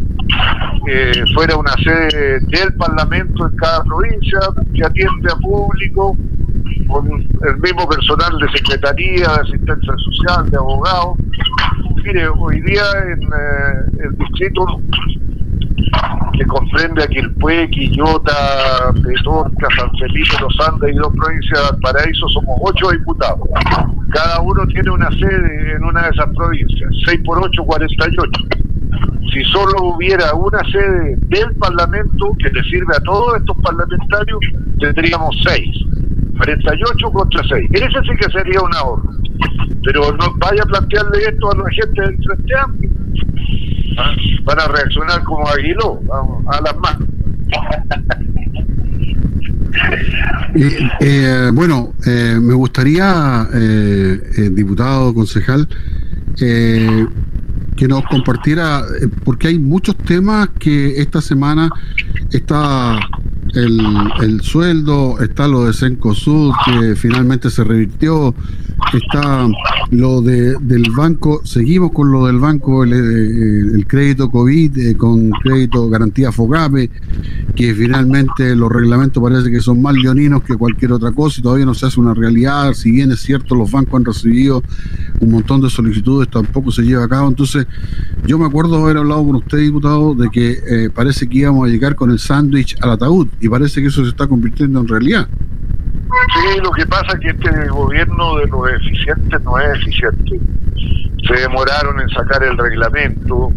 eh, 0.87 1.23
fuera 1.33 1.55
una 1.57 1.73
sede 1.83 2.39
del 2.39 2.73
Parlamento 2.77 3.47
en 3.47 3.55
cada 3.57 3.83
provincia 3.83 4.39
que 4.73 4.83
atiende 4.83 5.31
a 5.31 5.35
público 5.37 6.15
con 6.87 7.07
el 7.07 7.57
mismo 7.61 7.87
personal 7.87 8.37
de 8.39 8.57
secretaría, 8.57 9.27
de 9.27 9.41
asistencia 9.41 9.93
social, 9.97 10.49
de 10.49 10.57
abogados. 10.57 11.17
Mire, 12.03 12.27
hoy 12.27 12.61
día 12.61 12.83
en 13.07 13.21
eh, 13.21 14.03
el 14.03 14.17
distrito 14.17 14.65
que 16.33 16.45
comprende 16.45 17.03
a 17.03 17.07
Quilpué, 17.07 17.69
Quillota, 17.69 18.93
Petorca, 19.03 19.67
San 19.77 19.91
Felipe, 19.97 20.35
Los 20.39 20.67
Andes 20.67 20.93
y 20.93 20.97
dos 20.97 21.13
provincias 21.13 21.71
de 21.71 21.77
Paraíso, 21.79 22.27
somos 22.29 22.57
ocho 22.61 22.89
diputados. 22.91 23.47
Cada 24.09 24.41
uno 24.41 24.65
tiene 24.67 24.91
una 24.91 25.09
sede 25.11 25.75
en 25.75 25.83
una 25.83 26.03
de 26.03 26.09
esas 26.09 26.27
provincias, 26.35 26.89
6 27.05 27.21
por 27.25 27.43
8, 27.43 27.63
48. 27.63 28.31
Si 29.31 29.43
solo 29.45 29.95
hubiera 29.95 30.33
una 30.33 30.59
sede 30.71 31.15
del 31.27 31.55
Parlamento 31.55 32.35
que 32.39 32.49
le 32.49 32.63
sirve 32.63 32.95
a 32.95 32.99
todos 33.01 33.37
estos 33.37 33.57
parlamentarios, 33.61 34.39
tendríamos 34.79 35.35
6. 35.45 35.85
48 36.37 37.11
contra 37.11 37.43
6. 37.47 37.69
Ese 37.71 37.87
sí 37.87 38.17
que 38.19 38.31
sería 38.31 38.61
un 38.61 38.75
ahorro. 38.75 39.09
Pero 39.83 40.11
no 40.13 40.33
vaya 40.37 40.63
a 40.63 40.65
plantearle 40.65 41.23
esto 41.29 41.51
a 41.51 41.55
la 41.55 41.69
gente 41.69 42.01
del 42.01 42.17
Frente 42.23 42.53
Amplio 42.57 42.91
van 44.43 44.59
a 44.59 44.67
reaccionar 44.67 45.23
como 45.23 45.47
Aguiló, 45.47 45.99
a, 46.47 46.61
las 46.61 46.77
manos. 46.77 47.07
Eh, 50.99 51.49
bueno, 51.53 51.93
eh, 52.05 52.37
me 52.41 52.53
gustaría, 52.53 53.47
eh, 53.53 54.49
diputado, 54.51 55.13
concejal, 55.13 55.67
que 56.37 57.87
nos 57.87 58.03
compartiera, 58.05 58.83
porque 59.23 59.47
hay 59.47 59.59
muchos 59.59 59.95
temas 59.97 60.49
que 60.59 61.01
esta 61.01 61.21
semana 61.21 61.69
está 62.31 62.99
el, 63.53 63.81
el 64.21 64.41
sueldo, 64.41 65.19
está 65.19 65.47
lo 65.47 65.65
de 65.65 65.73
Sencosud, 65.73 66.53
que 66.65 66.95
finalmente 66.95 67.49
se 67.49 67.63
revirtió, 67.63 68.35
está 68.93 69.47
lo 69.91 70.21
de, 70.21 70.55
del 70.59 70.91
banco, 70.95 71.41
seguimos 71.43 71.91
con 71.91 72.11
lo 72.11 72.25
del 72.25 72.39
banco, 72.39 72.83
el, 72.83 72.93
eh, 72.93 73.85
crédito 73.87 74.29
COVID, 74.29 74.77
eh, 74.77 74.95
con 74.95 75.29
crédito 75.31 75.89
garantía 75.89 76.31
FOGAPE, 76.31 76.89
que 77.55 77.73
finalmente 77.73 78.55
los 78.55 78.71
reglamentos 78.71 79.21
parece 79.21 79.51
que 79.51 79.59
son 79.59 79.81
más 79.81 79.95
leoninos 79.95 80.43
que 80.43 80.55
cualquier 80.55 80.93
otra 80.93 81.11
cosa 81.11 81.39
y 81.39 81.43
todavía 81.43 81.65
no 81.65 81.73
se 81.73 81.85
hace 81.85 81.99
una 81.99 82.13
realidad, 82.13 82.73
si 82.73 82.91
bien 82.91 83.11
es 83.11 83.21
cierto 83.21 83.55
los 83.55 83.71
bancos 83.71 83.95
han 83.95 84.05
recibido 84.05 84.63
un 85.19 85.31
montón 85.31 85.61
de 85.61 85.69
solicitudes, 85.69 86.29
tampoco 86.29 86.71
se 86.71 86.83
lleva 86.83 87.05
a 87.05 87.07
cabo, 87.07 87.27
entonces 87.27 87.67
yo 88.25 88.37
me 88.37 88.45
acuerdo 88.45 88.83
haber 88.83 88.97
hablado 88.97 89.25
con 89.25 89.35
usted, 89.35 89.59
diputado, 89.59 90.15
de 90.15 90.29
que 90.29 90.51
eh, 90.51 90.89
parece 90.93 91.27
que 91.27 91.39
íbamos 91.39 91.67
a 91.67 91.71
llegar 91.71 91.95
con 91.95 92.11
el 92.11 92.19
sándwich 92.19 92.75
al 92.81 92.91
ataúd 92.91 93.27
y 93.39 93.49
parece 93.49 93.81
que 93.81 93.87
eso 93.87 94.03
se 94.03 94.09
está 94.09 94.27
convirtiendo 94.27 94.79
en 94.79 94.87
realidad. 94.87 95.27
Sí, 96.33 96.59
lo 96.63 96.71
que 96.71 96.85
pasa 96.85 97.13
es 97.13 97.19
que 97.19 97.29
este 97.29 97.67
gobierno 97.69 98.37
de 98.37 98.47
los 98.47 98.69
eficientes 98.71 99.41
no 99.43 99.57
es 99.59 99.79
eficiente. 99.79 100.39
Se 101.27 101.41
demoraron 101.41 101.99
en 101.99 102.09
sacar 102.09 102.43
el 102.43 102.57
reglamento. 102.57 103.51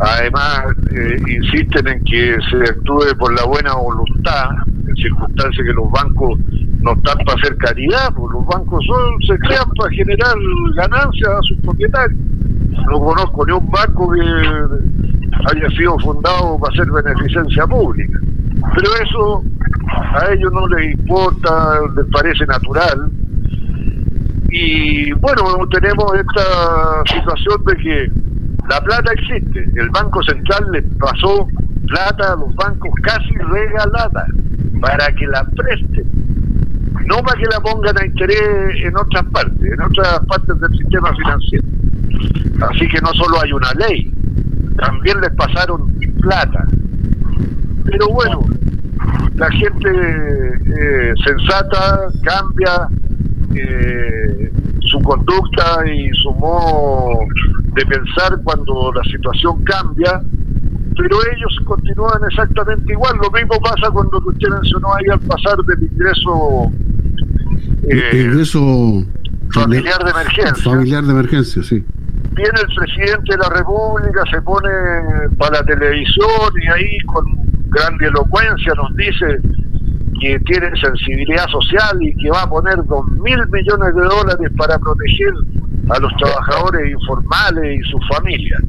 Además, 0.00 0.66
eh, 0.92 1.16
insisten 1.28 1.88
en 1.88 2.04
que 2.04 2.36
se 2.50 2.70
actúe 2.70 3.16
por 3.18 3.34
la 3.34 3.44
buena 3.46 3.74
voluntad, 3.74 4.50
en 4.86 4.94
circunstancias 4.96 5.66
que 5.66 5.72
los 5.72 5.90
bancos 5.90 6.38
no 6.80 6.92
están 6.92 7.18
para 7.24 7.38
hacer 7.40 7.56
caridad, 7.56 8.12
porque 8.14 8.38
los 8.38 8.46
bancos 8.46 8.84
son, 8.86 9.20
se 9.26 9.38
crean 9.38 9.68
para 9.76 9.90
generar 9.90 10.34
ganancias 10.76 11.28
a 11.28 11.42
sus 11.42 11.58
propietarios. 11.62 12.20
No 12.90 13.00
conozco 13.00 13.46
ni 13.46 13.52
un 13.52 13.70
banco 13.70 14.12
que 14.12 14.20
haya 14.20 15.68
sido 15.76 15.98
fundado 15.98 16.58
para 16.58 16.72
hacer 16.72 16.90
beneficencia 16.92 17.66
pública. 17.66 18.20
Pero 18.74 18.88
eso 19.02 19.44
a 19.90 20.32
ellos 20.32 20.52
no 20.52 20.66
les 20.68 20.92
importa, 20.94 21.80
les 21.96 22.06
parece 22.06 22.46
natural. 22.46 23.10
Y 24.50 25.12
bueno, 25.12 25.42
tenemos 25.70 26.14
esta 26.14 27.02
situación 27.06 27.64
de 27.66 27.76
que 27.76 28.12
la 28.68 28.80
plata 28.80 29.12
existe. 29.12 29.64
El 29.76 29.90
Banco 29.90 30.22
Central 30.22 30.66
les 30.72 30.84
pasó 30.98 31.46
plata 31.86 32.32
a 32.32 32.36
los 32.36 32.54
bancos 32.54 32.90
casi 33.02 33.34
regalada 33.34 34.26
para 34.80 35.06
que 35.14 35.26
la 35.26 35.44
presten. 35.44 36.06
No 37.06 37.16
para 37.18 37.40
que 37.40 37.46
la 37.46 37.60
pongan 37.60 37.98
a 37.98 38.06
interés 38.06 38.84
en 38.84 38.96
otras 38.96 39.24
partes, 39.32 39.72
en 39.72 39.80
otras 39.80 40.20
partes 40.26 40.60
del 40.60 40.76
sistema 40.76 41.14
financiero. 41.14 41.66
Así 42.70 42.88
que 42.88 43.00
no 43.00 43.12
solo 43.14 43.40
hay 43.42 43.52
una 43.52 43.72
ley, 43.74 44.12
también 44.76 45.20
les 45.20 45.30
pasaron 45.30 45.92
plata. 46.20 46.66
Pero 47.84 48.08
bueno, 48.08 48.40
la 49.34 49.50
gente 49.50 49.88
eh, 49.90 51.14
sensata 51.24 52.08
cambia 52.22 52.88
eh, 53.54 54.52
su 54.80 55.00
conducta 55.00 55.86
y 55.86 56.10
su 56.22 56.32
modo 56.32 57.26
de 57.74 57.86
pensar 57.86 58.40
cuando 58.42 58.92
la 58.92 59.02
situación 59.04 59.62
cambia, 59.64 60.20
pero 60.96 61.16
ellos 61.36 61.58
continúan 61.64 62.20
exactamente 62.28 62.92
igual. 62.92 63.16
Lo 63.22 63.30
mismo 63.30 63.60
pasa 63.60 63.90
cuando 63.92 64.18
usted 64.18 64.48
mencionó 64.48 64.94
ahí 64.94 65.06
al 65.10 65.20
pasar 65.20 65.56
del 65.64 65.84
ingreso, 65.84 66.72
eh, 67.88 68.22
ingreso 68.24 69.04
familiar 69.52 70.02
de 70.04 70.10
emergencia. 70.10 70.64
Familiar 70.64 71.04
de 71.04 71.12
emergencia, 71.12 71.62
sí 71.62 71.84
viene 72.38 72.60
el 72.60 72.74
presidente 72.74 73.32
de 73.32 73.38
la 73.38 73.48
República, 73.50 74.22
se 74.30 74.40
pone 74.42 74.68
para 75.36 75.58
la 75.58 75.64
televisión 75.64 76.52
y 76.62 76.68
ahí 76.68 76.98
con 77.06 77.26
gran 77.70 78.02
elocuencia 78.02 78.72
nos 78.74 78.94
dice 78.96 79.40
que 80.20 80.40
tiene 80.40 80.70
sensibilidad 80.80 81.46
social 81.48 82.02
y 82.02 82.14
que 82.16 82.30
va 82.30 82.42
a 82.42 82.48
poner 82.48 82.76
dos 82.86 83.06
mil 83.12 83.38
millones 83.48 83.94
de 83.94 84.02
dólares 84.02 84.50
para 84.56 84.78
proteger 84.78 85.32
a 85.90 85.98
los 86.00 86.12
trabajadores 86.16 86.90
informales 86.92 87.80
y 87.80 87.90
sus 87.90 88.00
familias. 88.08 88.62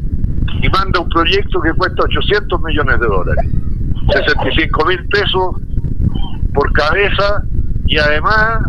Y 0.61 0.69
manda 0.69 0.99
un 0.99 1.09
proyecto 1.09 1.59
que 1.61 1.71
cuesta 1.73 2.03
800 2.03 2.61
millones 2.61 2.99
de 2.99 3.07
dólares, 3.07 3.45
65 4.13 4.85
mil 4.85 5.07
pesos 5.07 5.55
por 6.53 6.71
cabeza 6.73 7.43
y 7.85 7.97
además 7.97 8.59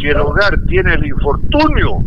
si 0.00 0.08
el 0.08 0.16
hogar 0.18 0.58
tiene 0.68 0.94
el 0.94 1.06
infortunio 1.06 1.98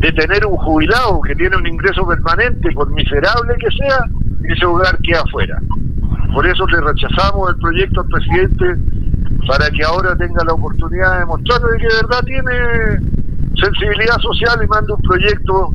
de 0.00 0.12
tener 0.12 0.46
un 0.46 0.56
jubilado 0.56 1.20
que 1.22 1.34
tiene 1.34 1.56
un 1.56 1.66
ingreso 1.66 2.06
permanente, 2.06 2.70
por 2.72 2.90
miserable 2.90 3.54
que 3.58 3.70
sea, 3.76 4.04
ese 4.44 4.64
hogar 4.64 4.96
queda 5.02 5.20
afuera. 5.20 5.60
Por 6.32 6.46
eso 6.46 6.66
le 6.66 6.80
rechazamos 6.80 7.50
el 7.50 7.56
proyecto 7.56 8.00
al 8.02 8.06
presidente 8.08 8.76
para 9.46 9.70
que 9.70 9.84
ahora 9.84 10.14
tenga 10.16 10.44
la 10.44 10.52
oportunidad 10.52 11.18
de 11.18 11.26
mostrar 11.26 11.60
que 11.78 11.86
de 11.86 11.94
verdad 12.02 12.24
tiene 12.24 13.20
sensibilidad 13.60 14.16
social 14.18 14.60
y 14.62 14.66
manda 14.68 14.94
un 14.94 15.02
proyecto 15.02 15.72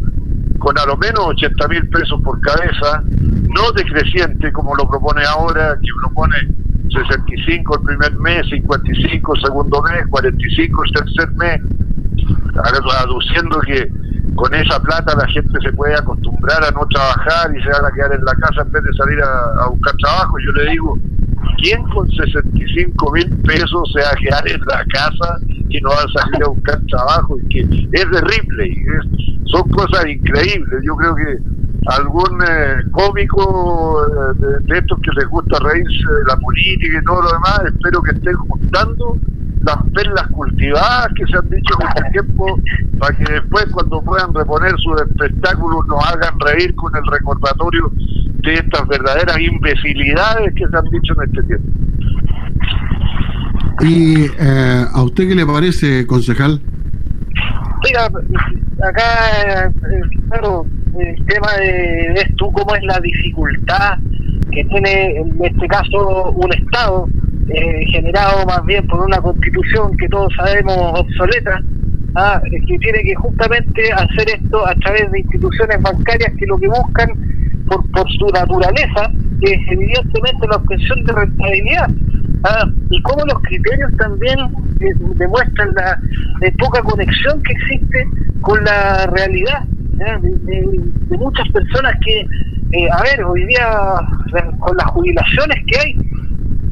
con 0.60 0.78
a 0.78 0.86
lo 0.86 0.98
menos 0.98 1.20
80 1.20 1.68
mil 1.68 1.90
pesos 1.90 2.22
por 2.22 2.40
cabeza, 2.42 3.04
no 3.06 3.72
decreciente 3.76 4.52
como 4.52 4.76
lo 4.76 4.88
propone 4.88 5.24
ahora, 5.26 5.78
que 5.82 5.90
propone 6.02 6.36
65 6.90 7.78
el 7.80 7.86
primer 7.86 8.20
mes, 8.20 8.48
55 8.50 9.36
el 9.36 9.42
segundo 9.42 9.82
mes, 9.84 10.08
45 10.10 10.84
el 10.86 10.92
tercer 10.94 11.32
mes, 11.34 11.62
aduciendo 13.00 13.60
que 13.62 13.92
con 14.34 14.54
esa 14.54 14.80
plata 14.82 15.16
la 15.16 15.28
gente 15.28 15.58
se 15.62 15.72
puede 15.74 15.96
acostumbrar 15.96 16.64
a 16.64 16.72
no 16.72 16.86
trabajar 16.88 17.56
y 17.56 17.62
se 17.62 17.70
van 17.70 17.86
a 17.86 17.92
quedar 17.92 18.14
en 18.14 18.26
la 18.26 18.34
casa 18.36 18.62
en 18.62 18.72
vez 18.72 18.84
de 18.84 18.94
salir 18.94 19.20
a, 19.22 19.68
buscar 19.68 19.96
trabajo. 19.98 20.38
Yo 20.40 20.52
le 20.54 20.72
digo, 20.72 20.98
¿quién 21.62 21.84
con 21.90 22.10
65 22.10 23.12
mil 23.12 23.30
pesos 23.44 23.92
se 23.94 24.02
va 24.02 24.10
a 24.10 24.16
quedar 24.16 24.48
en 24.50 24.60
la 24.68 24.84
casa 24.86 25.38
y 25.70 25.80
no 25.82 25.90
va 25.90 26.04
a 26.04 26.22
salir 26.22 26.44
a 26.44 26.50
buscar 26.50 26.82
trabajo? 26.90 27.38
Y 27.40 27.48
que 27.50 27.60
es 27.92 28.12
de 28.12 28.22
Ripley, 28.22 28.84
son 29.46 29.70
cosas 29.70 30.06
increíbles. 30.08 30.84
Yo 30.84 30.96
creo 30.96 31.16
que 31.16 31.38
algún 31.88 32.42
eh, 32.42 32.84
cómico 32.92 34.06
eh, 34.08 34.62
de, 34.66 34.78
estos 34.78 35.00
que 35.02 35.12
les 35.18 35.28
gusta 35.30 35.60
reírse 35.60 36.12
de 36.12 36.24
la 36.28 36.38
política 36.38 37.00
y 37.00 37.06
todo 37.06 37.22
lo 37.22 37.32
demás, 37.32 37.62
espero 37.68 38.02
que 38.02 38.12
estén 38.12 38.36
juntando 38.36 39.18
las 39.66 39.78
perlas 39.94 40.28
cultivadas 40.28 41.08
que 41.16 41.26
se 41.26 41.38
han 41.38 41.50
dicho 41.50 41.74
en 41.80 41.88
este 41.88 42.12
tiempo 42.12 42.60
para 43.00 43.16
que 43.18 43.34
después 43.34 43.66
cuando 43.72 44.02
puedan 44.02 44.34
reponer 44.34 44.72
sus 44.78 45.02
espectáculos 45.02 45.86
nos 45.88 46.06
hagan 46.06 46.40
reír 46.40 46.74
con 46.76 46.96
el 46.96 47.04
recordatorio 47.12 47.92
de 48.44 48.54
estas 48.54 48.88
verdaderas 48.88 49.40
imbecilidades 49.40 50.54
que 50.54 50.68
se 50.68 50.78
han 50.78 50.86
dicho 50.86 51.14
en 51.18 51.30
este 51.30 51.44
tiempo. 51.44 51.68
¿Y 53.82 54.26
eh, 54.40 54.86
a 54.94 55.04
usted 55.04 55.28
qué 55.28 55.36
le 55.36 55.46
parece, 55.46 56.08
concejal? 56.08 56.62
Mira, 57.84 58.06
acá, 58.06 59.66
eh, 59.68 60.02
claro, 60.30 60.66
el 60.98 61.26
tema 61.26 61.52
de, 61.60 62.14
ves 62.16 62.36
tú 62.38 62.52
cómo 62.52 62.74
es 62.76 62.84
la 62.84 63.00
dificultad 63.00 63.98
que 64.52 64.64
tiene 64.66 65.18
en 65.18 65.44
este 65.44 65.68
caso 65.68 66.32
un 66.32 66.54
Estado 66.54 67.08
eh, 67.50 67.86
generado 67.92 68.46
más 68.46 68.66
bien 68.66 68.86
por 68.88 69.02
una 69.02 69.20
constitución 69.20 69.96
que 69.98 70.10
todos 70.10 70.34
sabemos 70.36 70.78
obsoleta, 71.00 71.62
ah, 72.16 72.42
que 72.50 72.78
tiene 72.80 73.04
que 73.04 73.16
justamente 73.16 73.92
hacer 73.94 74.42
esto 74.42 74.66
a 74.66 74.74
través 74.76 75.12
de 75.12 75.20
instituciones 75.20 75.82
bancarias 75.82 76.32
que 76.38 76.46
lo 76.48 76.58
que 76.58 76.68
buscan 76.68 77.10
por, 77.68 78.12
su 78.12 78.28
naturaleza 78.30 79.12
es 79.42 79.60
evidentemente 79.70 80.48
la 80.50 80.58
obtención 80.58 81.04
de 81.04 81.14
rentabilidad. 81.14 81.90
Ah, 82.44 82.66
y 82.90 83.02
cómo 83.02 83.26
los 83.26 83.40
criterios 83.42 83.92
también 83.98 84.38
eh, 84.80 84.94
demuestran 85.16 85.70
la 85.76 86.00
poca 86.60 86.82
conexión 86.82 87.42
que 87.44 87.54
existe 87.54 88.08
con 88.42 88.64
la 88.64 89.08
realidad 89.08 89.64
de, 89.96 91.18
muchas 91.18 91.48
personas 91.50 91.94
que, 92.04 92.22
eh, 92.72 92.88
a 92.92 93.02
ver, 93.04 93.24
hoy 93.24 93.46
día 93.46 93.68
con 94.60 94.76
las 94.78 94.88
jubilaciones 94.88 95.58
que 95.68 95.80
hay, 95.80 96.05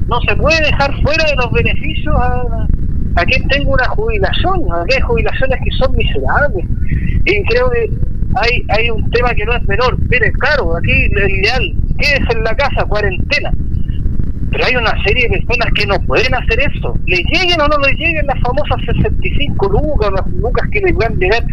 no 0.07 0.19
se 0.21 0.35
puede 0.35 0.61
dejar 0.61 0.93
fuera 1.01 1.25
de 1.25 1.35
los 1.35 1.51
beneficios 1.51 2.15
a, 2.15 2.67
a 3.15 3.25
quien 3.25 3.47
tenga 3.47 3.69
una 3.69 3.87
jubilación, 3.89 4.61
a 4.71 4.85
que 4.85 4.95
hay 4.95 5.01
jubilaciones 5.01 5.59
que 5.63 5.71
son 5.77 5.95
miserables. 5.95 6.65
Y 7.25 7.43
creo 7.43 7.69
que 7.69 7.89
hay, 8.35 8.65
hay 8.69 8.89
un 8.89 9.09
tema 9.11 9.33
que 9.33 9.45
no 9.45 9.53
es 9.55 9.63
menor. 9.63 9.97
Mire, 10.09 10.31
claro, 10.33 10.75
aquí 10.77 11.09
lo 11.09 11.27
ideal, 11.27 11.73
es 11.99 12.35
en 12.35 12.43
la 12.43 12.55
casa, 12.55 12.85
cuarentena. 12.85 13.51
Pero 14.51 14.65
hay 14.65 14.75
una 14.75 15.03
serie 15.03 15.27
de 15.29 15.39
personas 15.39 15.73
que 15.73 15.85
no 15.87 15.99
pueden 16.01 16.33
hacer 16.35 16.59
eso. 16.59 16.93
Le 17.07 17.17
lleguen 17.17 17.59
o 17.61 17.67
no 17.67 17.77
le 17.79 17.93
lleguen 17.93 18.27
las 18.27 18.39
famosas 18.41 18.85
65 18.85 19.69
lucas, 19.69 20.11
las 20.11 20.27
lucas 20.33 20.69
que 20.71 20.79
les 20.81 20.95
van 20.95 21.13
a 21.13 21.15
llegar. 21.15 21.43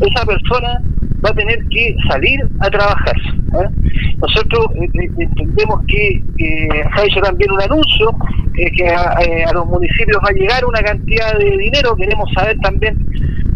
Esa 0.00 0.26
persona 0.26 0.82
va 1.24 1.30
a 1.30 1.34
tener 1.34 1.58
que 1.68 1.96
salir 2.08 2.40
a 2.60 2.70
trabajar. 2.70 3.16
¿eh? 3.16 4.14
Nosotros 4.18 4.66
eh, 4.76 4.88
eh, 4.94 5.10
entendemos 5.18 5.80
que 5.86 6.22
se 6.38 6.68
ha 6.92 7.04
hecho 7.04 7.20
también 7.20 7.50
un 7.50 7.62
anuncio 7.62 8.14
que 8.54 8.88
a, 8.88 9.52
los 9.52 9.66
municipios 9.66 10.18
va 10.24 10.28
a 10.28 10.32
llegar 10.32 10.64
una 10.64 10.80
cantidad 10.80 11.36
de 11.38 11.56
dinero. 11.56 11.96
Queremos 11.96 12.30
saber 12.32 12.58
también 12.60 12.96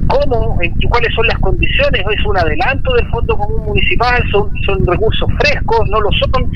cómo, 0.09 0.59
en, 0.63 0.75
cuáles 0.89 1.15
son 1.15 1.27
las 1.27 1.39
condiciones. 1.39 2.03
Es 2.11 2.25
un 2.25 2.37
adelanto 2.37 2.95
del 2.95 3.07
Fondo 3.09 3.37
Común 3.37 3.65
Municipal, 3.67 4.23
son, 4.31 4.51
son 4.65 4.85
recursos 4.87 5.29
frescos, 5.39 5.89
no 5.91 6.01
lo 6.01 6.11
son. 6.13 6.51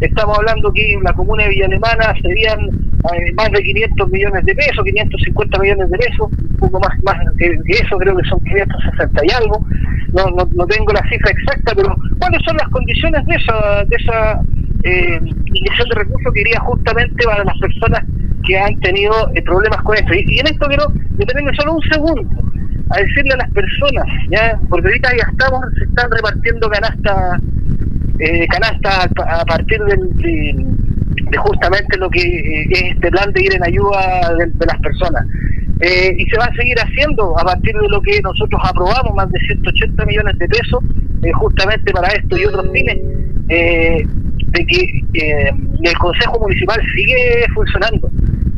Estamos 0.00 0.38
hablando 0.38 0.72
que 0.72 0.92
en 0.92 1.02
la 1.02 1.12
comuna 1.12 1.44
de 1.44 1.50
Villa 1.50 1.66
Alemana 1.66 2.14
serían 2.22 2.70
más 3.36 3.50
de 3.50 3.62
500 3.62 4.10
millones 4.10 4.44
de 4.44 4.54
pesos, 4.54 4.84
550 4.84 5.58
millones 5.58 5.90
de 5.90 5.98
pesos, 5.98 6.30
un 6.32 6.56
poco 6.56 6.80
más, 6.80 6.90
más 7.04 7.16
que 7.38 7.54
eso, 7.68 7.98
creo 7.98 8.16
que 8.16 8.28
son 8.28 8.40
560 8.40 9.22
y 9.24 9.30
algo 9.30 9.64
no, 10.14 10.24
no, 10.30 10.48
no 10.54 10.66
tengo 10.66 10.92
la 10.92 11.02
cifra 11.08 11.30
exacta, 11.30 11.72
pero 11.74 11.94
¿cuáles 12.18 12.40
son 12.44 12.56
las 12.56 12.68
condiciones 12.68 13.24
de 13.26 13.34
esa, 13.34 13.84
de 13.84 13.96
esa 13.96 14.40
eh, 14.84 15.20
inyección 15.46 15.88
de 15.88 15.94
recursos 15.96 16.32
que 16.32 16.40
iría 16.40 16.60
justamente 16.60 17.24
para 17.24 17.44
las 17.44 17.58
personas 17.58 18.04
que 18.46 18.58
han 18.58 18.78
tenido 18.80 19.12
eh, 19.34 19.42
problemas 19.42 19.82
con 19.82 19.96
esto? 19.96 20.14
Y, 20.14 20.38
en 20.38 20.46
esto 20.46 20.66
quiero 20.66 20.86
detenerme 21.16 21.52
solo 21.56 21.74
un 21.74 21.82
segundo 21.82 22.28
a 22.90 22.98
decirle 22.98 23.32
a 23.34 23.38
las 23.38 23.50
personas, 23.50 24.04
ya 24.30 24.58
porque 24.68 24.88
ahorita 24.88 25.10
ya 25.16 25.26
estamos, 25.32 25.64
se 25.78 25.84
están 25.84 26.10
repartiendo 26.10 26.68
canastas 26.68 27.40
eh, 28.20 28.46
canasta 28.46 29.10
a, 29.26 29.44
partir 29.44 29.80
de, 29.82 31.36
justamente 31.36 31.98
lo 31.98 32.08
que 32.10 32.20
eh, 32.20 32.66
es 32.70 32.94
este 32.94 33.10
plan 33.10 33.32
de 33.32 33.42
ir 33.42 33.54
en 33.54 33.64
ayuda 33.64 34.34
de 34.36 34.66
las 34.66 34.80
personas. 34.80 35.26
Eh, 35.80 36.14
y 36.16 36.24
se 36.26 36.38
va 36.38 36.44
a 36.44 36.54
seguir 36.54 36.76
haciendo 36.78 37.36
a 37.38 37.44
partir 37.44 37.74
de 37.74 37.88
lo 37.88 38.00
que 38.00 38.20
nosotros 38.22 38.60
aprobamos, 38.64 39.14
más 39.16 39.30
de 39.30 39.40
180 39.40 40.06
millones 40.06 40.38
de 40.38 40.48
pesos, 40.48 40.84
eh, 41.22 41.32
justamente 41.32 41.92
para 41.92 42.08
esto 42.08 42.38
y 42.38 42.44
otros 42.44 42.66
fines, 42.72 42.96
eh, 43.48 44.06
de 44.06 44.66
que 44.66 45.02
el 45.82 45.98
Consejo 45.98 46.38
Municipal 46.38 46.80
sigue 46.94 47.44
funcionando. 47.54 48.08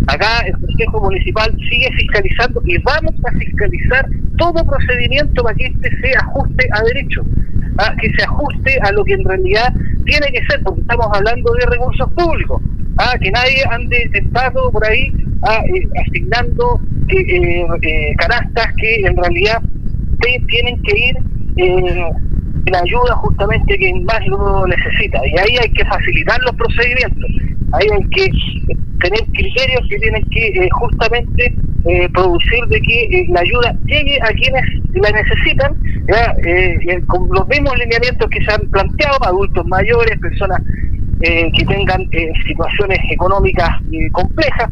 Acá 0.09 0.41
el 0.47 0.53
Consejo 0.59 1.01
Municipal 1.01 1.51
sigue 1.71 1.89
fiscalizando 1.97 2.63
y 2.67 2.77
vamos 2.79 3.15
a 3.25 3.33
fiscalizar 3.39 4.07
todo 4.37 4.65
procedimiento 4.65 5.43
para 5.43 5.55
que 5.57 5.67
este 5.67 5.91
se 6.01 6.17
ajuste 6.19 6.69
a 6.71 6.83
derecho, 6.83 7.25
que 8.01 8.11
se 8.11 8.25
ajuste 8.25 8.79
a 8.83 8.93
lo 8.93 9.05
que 9.05 9.15
en 9.15 9.25
realidad 9.25 9.73
tiene 10.05 10.27
que 10.29 10.45
ser, 10.49 10.63
porque 10.63 10.83
estamos 10.83 11.07
hablando 11.13 11.53
de 11.55 11.67
recursos 11.67 12.13
públicos, 12.13 12.63
que 13.21 13.31
nadie 13.31 13.65
ande 13.71 14.09
tentado 14.13 14.71
por 14.71 14.87
ahí 14.87 15.13
asignando 16.07 16.81
eh, 17.09 17.67
eh, 17.83 18.15
canastas 18.17 18.67
que 18.77 18.97
en 19.07 19.17
realidad 19.17 19.63
tienen 20.49 20.83
que 20.83 20.99
ir 20.99 21.17
eh, 21.57 22.11
en 22.67 22.75
ayuda 22.75 23.15
justamente 23.17 23.77
quien 23.79 24.05
más 24.05 24.27
lo 24.27 24.67
necesita. 24.67 25.21
Y 25.27 25.39
ahí 25.39 25.57
hay 25.63 25.71
que 25.71 25.85
facilitar 25.85 26.41
los 26.43 26.55
procedimientos, 26.57 27.31
ahí 27.73 27.87
hay 27.93 28.09
que 28.11 28.31
tener 29.01 29.21
criterios 29.33 29.83
que 29.89 29.99
tienen 29.99 30.25
que 30.31 30.47
eh, 30.49 30.69
justamente 30.73 31.55
producir 32.13 32.65
de 32.67 32.81
que 32.83 33.27
la 33.29 33.39
ayuda 33.39 33.73
llegue 33.87 34.19
a 34.21 34.27
quienes 34.33 34.65
la 34.95 35.09
necesitan, 35.13 35.73
con 37.07 37.29
los 37.29 37.47
mismos 37.47 37.79
lineamientos 37.79 38.29
que 38.29 38.45
se 38.45 38.53
han 38.53 38.69
planteado, 38.71 39.17
adultos 39.23 39.65
mayores, 39.69 40.19
personas 40.19 40.61
que 41.21 41.65
tengan 41.69 42.11
situaciones 42.45 42.99
económicas 43.09 43.71
complejas, 44.11 44.69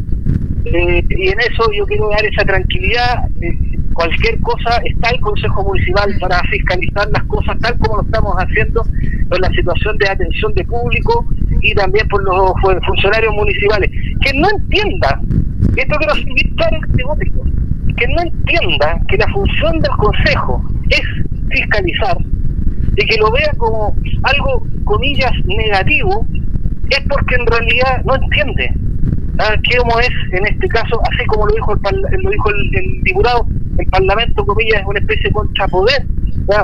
eh, 0.64 1.04
y 1.10 1.28
en 1.28 1.40
eso 1.40 1.70
yo 1.72 1.86
quiero 1.86 2.08
dar 2.10 2.24
esa 2.24 2.44
tranquilidad. 2.44 3.28
Eh, 3.40 3.58
cualquier 3.92 4.40
cosa 4.40 4.80
está 4.84 5.10
el 5.10 5.20
Consejo 5.20 5.62
Municipal 5.62 6.16
para 6.20 6.40
fiscalizar 6.50 7.08
las 7.12 7.22
cosas 7.24 7.56
tal 7.60 7.78
como 7.78 7.98
lo 7.98 8.02
estamos 8.02 8.34
haciendo 8.36 8.82
en 8.92 9.40
la 9.40 9.48
situación 9.50 9.96
de 9.98 10.08
atención 10.08 10.52
de 10.54 10.64
público 10.64 11.26
y 11.60 11.74
también 11.74 12.06
por 12.08 12.24
los 12.24 12.52
funcionarios 12.86 13.34
municipales. 13.34 13.90
Que 14.22 14.32
no 14.34 14.48
entienda, 14.50 15.20
esto 15.76 15.96
quiero 15.96 16.14
seguir 16.14 16.54
claro 16.56 16.78
que 17.96 18.08
no 18.08 18.22
entienda 18.22 19.00
que 19.08 19.16
la 19.16 19.28
función 19.28 19.80
del 19.80 19.92
Consejo 19.92 20.64
es 20.90 21.02
fiscalizar 21.50 22.16
y 22.96 23.06
que 23.06 23.16
lo 23.18 23.30
vea 23.30 23.52
como 23.56 23.96
algo, 24.22 24.66
comillas, 24.84 25.32
negativo, 25.44 26.26
es 26.90 27.00
porque 27.08 27.34
en 27.36 27.46
realidad 27.46 28.04
no 28.04 28.14
entiende. 28.16 28.72
¿Cómo 29.36 29.98
es 29.98 30.10
en 30.32 30.46
este 30.46 30.68
caso, 30.68 31.00
así 31.12 31.26
como 31.26 31.46
lo 31.46 31.54
dijo 31.54 31.72
el, 31.72 32.22
lo 32.22 32.30
dijo 32.30 32.50
el, 32.50 33.02
diputado, 33.02 33.46
el 33.78 33.86
Parlamento, 33.86 34.46
comillas, 34.46 34.80
es 34.80 34.86
una 34.86 35.00
especie 35.00 35.24
de 35.24 35.32
contrapoder 35.32 36.06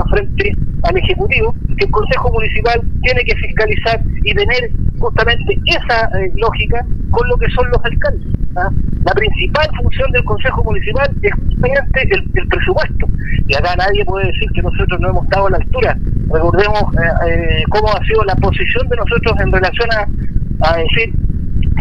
frente 0.09 0.55
al 0.83 0.97
Ejecutivo, 0.97 1.53
que 1.77 1.85
el 1.85 1.91
Consejo 1.91 2.31
Municipal 2.31 2.81
tiene 3.01 3.23
que 3.25 3.35
fiscalizar 3.35 4.01
y 4.23 4.33
tener 4.33 4.71
justamente 4.99 5.59
esa 5.65 6.05
eh, 6.17 6.31
lógica 6.35 6.85
con 7.09 7.27
lo 7.27 7.37
que 7.37 7.49
son 7.51 7.69
los 7.69 7.83
alcaldes. 7.83 8.27
¿ah? 8.55 8.69
La 9.05 9.13
principal 9.13 9.67
función 9.81 10.11
del 10.11 10.23
Consejo 10.23 10.63
Municipal 10.63 11.09
es 11.21 11.33
justamente 11.33 12.09
el, 12.11 12.47
presupuesto. 12.47 13.07
Y 13.47 13.55
acá 13.55 13.75
nadie 13.75 14.05
puede 14.05 14.27
decir 14.27 14.49
que 14.53 14.61
nosotros 14.61 14.99
no 14.99 15.09
hemos 15.09 15.23
estado 15.25 15.47
a 15.47 15.51
la 15.51 15.57
altura. 15.57 15.97
Recordemos 16.31 16.83
eh, 16.93 17.29
eh, 17.29 17.63
cómo 17.69 17.89
ha 17.89 18.05
sido 18.05 18.23
la 18.23 18.35
posición 18.35 18.87
de 18.87 18.97
nosotros 18.97 19.39
en 19.39 19.51
relación 19.51 19.89
a, 19.91 20.69
a 20.69 20.77
decir 20.77 21.13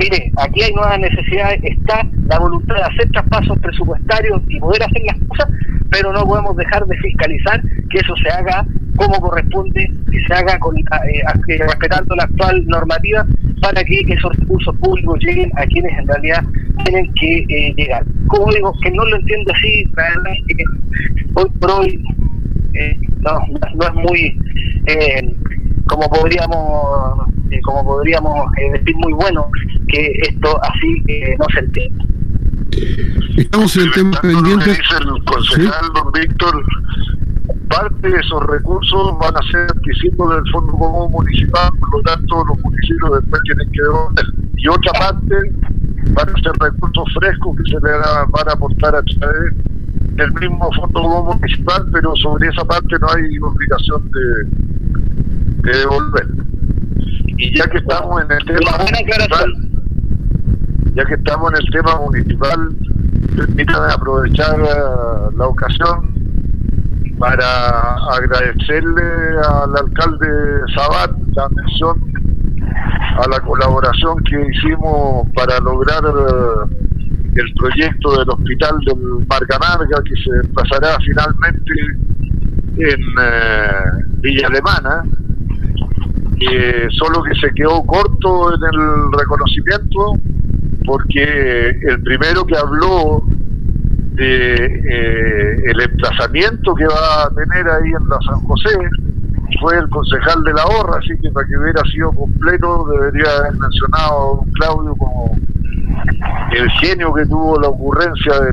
mire, 0.01 0.33
aquí 0.39 0.63
hay 0.63 0.73
nuevas 0.73 0.99
necesidades, 0.99 1.61
está 1.63 2.07
la 2.27 2.39
voluntad 2.39 2.77
de 2.77 2.83
hacer 2.83 3.11
traspasos 3.11 3.59
presupuestarios 3.61 4.41
y 4.49 4.59
poder 4.59 4.83
hacer 4.83 5.03
las 5.05 5.19
cosas, 5.29 5.49
pero 5.91 6.13
no 6.13 6.25
podemos 6.25 6.57
dejar 6.57 6.87
de 6.87 6.97
fiscalizar 6.99 7.61
que 7.91 7.99
eso 7.99 8.15
se 8.17 8.31
haga 8.31 8.65
como 8.97 9.21
corresponde, 9.21 9.91
que 10.11 10.21
se 10.27 10.35
haga 10.35 10.59
con, 10.59 10.77
eh, 10.79 11.23
respetando 11.59 12.17
la 12.17 12.25
actual 12.25 12.67
normativa 12.67 13.27
para 13.61 13.85
que 13.85 14.01
esos 14.09 14.35
recursos 14.37 14.75
públicos 14.77 15.19
lleguen 15.21 15.51
a 15.57 15.65
quienes 15.67 15.97
en 15.99 16.07
realidad 16.07 16.45
tienen 16.85 17.13
que 17.15 17.39
eh, 17.49 17.75
llegar. 17.77 18.05
Como 18.27 18.53
digo, 18.53 18.73
que 18.83 18.91
no 18.91 19.05
lo 19.05 19.17
entiendo 19.17 19.53
así, 19.55 19.85
la 19.97 20.03
verdad 20.03 20.33
es 20.33 20.57
que 20.57 20.65
hoy 21.35 21.51
por 21.61 21.71
hoy 21.71 22.03
eh, 22.75 22.99
no, 23.21 23.41
no 23.75 23.87
es 23.87 23.95
muy 23.95 24.37
como 25.87 26.09
podríamos 26.09 27.20
eh, 27.51 27.61
como 27.63 27.85
podríamos 27.85 28.35
eh, 28.59 28.73
decir 28.79 28.95
muy 28.97 29.13
bueno 29.13 29.47
que 29.89 30.13
esto 30.29 30.59
así 30.63 31.03
eh, 31.09 31.37
no 31.39 31.47
se 31.53 31.61
entiende. 31.61 32.05
Estamos 33.37 33.77
en 33.77 33.83
el 33.83 33.91
tema 33.93 34.21
pendiente. 34.21 34.71
Dice 34.71 34.95
el 35.01 35.25
concejal, 35.25 35.93
don 35.95 36.13
Víctor, 36.13 36.65
parte 37.69 38.09
de 38.09 38.19
esos 38.19 38.47
recursos 38.47 39.19
van 39.19 39.37
a 39.37 39.43
ser 39.51 39.67
anticipados 39.75 40.43
del 40.43 40.53
Fondo 40.53 40.73
Común 40.75 41.11
Municipal, 41.11 41.71
por 41.79 41.97
lo 41.97 42.03
tanto 42.03 42.45
los 42.45 42.59
municipios 42.61 43.21
después 43.21 43.43
tienen 43.43 43.71
que 43.73 43.83
devolver. 43.83 44.27
Y 44.57 44.69
otra 44.69 44.93
parte 44.93 45.35
van 46.13 46.29
a 46.29 46.43
ser 46.43 46.53
recursos 46.61 47.05
frescos 47.19 47.57
que 47.57 47.71
se 47.71 47.81
le 47.81 47.93
van 47.93 48.49
a 48.49 48.53
aportar 48.53 48.95
a 48.95 49.03
través 49.03 49.55
del 50.15 50.33
mismo 50.35 50.71
Fondo 50.73 51.03
Común 51.03 51.39
Municipal, 51.41 51.87
pero 51.93 52.15
sobre 52.17 52.49
esa 52.49 52.65
parte 52.65 52.97
no 53.01 53.07
hay 53.09 53.39
obligación 53.39 54.11
de, 54.11 55.71
de 55.71 55.79
devolver. 55.79 56.27
Y 57.41 57.57
ya 57.57 57.67
que 57.69 57.79
estamos 57.79 58.23
en 58.23 58.31
el 58.33 58.45
tema 58.45 58.77
municipal, 58.77 59.55
ya 60.95 61.05
que 61.07 61.15
estamos 61.15 61.51
en 61.53 61.57
el 61.65 61.73
tema 61.73 61.97
municipal, 61.97 62.77
permítame 63.35 63.93
aprovechar 63.95 64.59
la 65.35 65.47
ocasión 65.47 66.13
para 67.19 67.95
agradecerle 68.13 69.03
al 69.49 69.75
alcalde 69.75 70.29
Sabat 70.77 71.13
la 71.35 71.49
mención 71.49 72.13
a 73.17 73.27
la 73.31 73.41
colaboración 73.41 74.23
que 74.25 74.47
hicimos 74.53 75.27
para 75.35 75.59
lograr 75.61 76.05
uh, 76.05 76.69
el 77.37 77.55
proyecto 77.55 78.19
del 78.19 78.29
hospital 78.29 78.79
del 78.85 79.27
Marganarga 79.27 80.03
que 80.05 80.15
se 80.15 80.49
pasará 80.53 80.99
finalmente 81.07 81.73
en 82.77 83.01
uh, 83.01 84.21
Villa 84.21 84.47
Alemana 84.47 85.05
eh, 86.41 86.89
solo 86.91 87.23
que 87.23 87.35
se 87.35 87.53
quedó 87.55 87.83
corto 87.85 88.55
en 88.55 88.61
el 88.63 89.13
reconocimiento 89.19 90.15
porque 90.85 91.69
el 91.69 92.03
primero 92.03 92.45
que 92.47 92.57
habló 92.57 93.23
de 94.15 94.55
eh, 94.55 95.57
el 95.67 95.81
emplazamiento 95.81 96.75
que 96.75 96.87
va 96.87 97.25
a 97.25 97.31
tener 97.31 97.69
ahí 97.69 97.89
en 97.89 98.09
la 98.09 98.19
San 98.27 98.41
José 98.41 98.71
fue 99.61 99.77
el 99.77 99.89
concejal 99.89 100.43
de 100.45 100.53
la 100.53 100.65
Horra, 100.65 100.99
así 100.99 101.19
que 101.21 101.31
para 101.31 101.47
que 101.47 101.57
hubiera 101.59 101.83
sido 101.91 102.13
completo 102.13 102.87
debería 102.93 103.31
haber 103.39 103.53
mencionado 103.59 104.11
a 104.11 104.37
don 104.37 104.53
Claudio 104.53 104.95
como 104.97 105.37
el 106.53 106.71
genio 106.81 107.13
que 107.13 107.27
tuvo 107.27 107.61
la 107.61 107.69
ocurrencia 107.69 108.41
de 108.41 108.53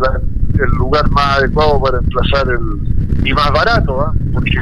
del 0.57 0.69
lugar 0.71 1.09
más 1.11 1.37
adecuado 1.37 1.79
para 1.79 1.99
emplazar 1.99 2.47
el 2.49 3.27
y 3.27 3.33
más 3.33 3.51
barato, 3.51 4.01
¿ah? 4.01 4.13
porque 4.33 4.59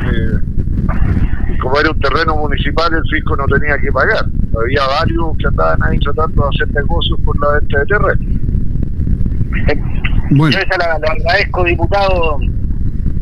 como 1.65 1.79
era 1.79 1.89
un 1.89 1.99
terreno 1.99 2.35
municipal, 2.35 2.93
el 2.93 3.01
fisco 3.09 3.35
no 3.35 3.45
tenía 3.45 3.75
que 3.79 3.91
pagar. 3.91 4.23
Había 4.55 4.85
varios 4.85 5.35
que 5.39 5.47
andaban 5.47 5.81
ahí 5.81 5.97
tratando 5.97 6.43
de 6.43 6.49
hacer 6.49 6.75
negocios 6.75 7.19
por 7.25 7.39
la 7.41 7.59
venta 7.59 7.79
de 7.79 7.85
terreno. 7.87 8.25
Bueno. 10.31 10.57
Yo 10.57 10.59
esa 10.59 10.77
la, 10.79 10.97
la 10.97 11.11
agradezco, 11.11 11.63
diputado. 11.65 12.39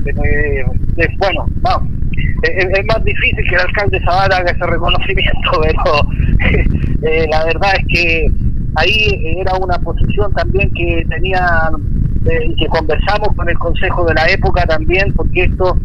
Eh, 0.06 0.64
eh, 0.96 1.08
bueno, 1.18 1.46
vamos. 1.58 1.90
Es, 2.44 2.66
es, 2.66 2.86
más 2.86 3.04
difícil 3.04 3.44
que 3.50 3.56
el 3.56 3.60
alcalde 3.62 4.00
Zabala 4.06 4.38
haga 4.38 4.52
ese 4.52 4.66
reconocimiento, 4.66 5.52
pero 5.62 6.64
eh, 7.02 7.28
la 7.30 7.44
verdad 7.44 7.72
es 7.78 7.86
que 7.88 8.32
ahí 8.76 9.36
era 9.38 9.54
una 9.58 9.78
posición 9.80 10.32
también 10.34 10.74
que 10.74 11.06
tenía 11.10 11.72
eh, 12.26 12.56
que 12.58 12.68
conversamos 12.68 13.36
con 13.36 13.50
el 13.50 13.60
consejo 13.60 14.06
de 14.06 14.14
la 14.14 14.26
época 14.30 14.66
también, 14.66 15.12
porque 15.14 15.44
esto 15.44 15.76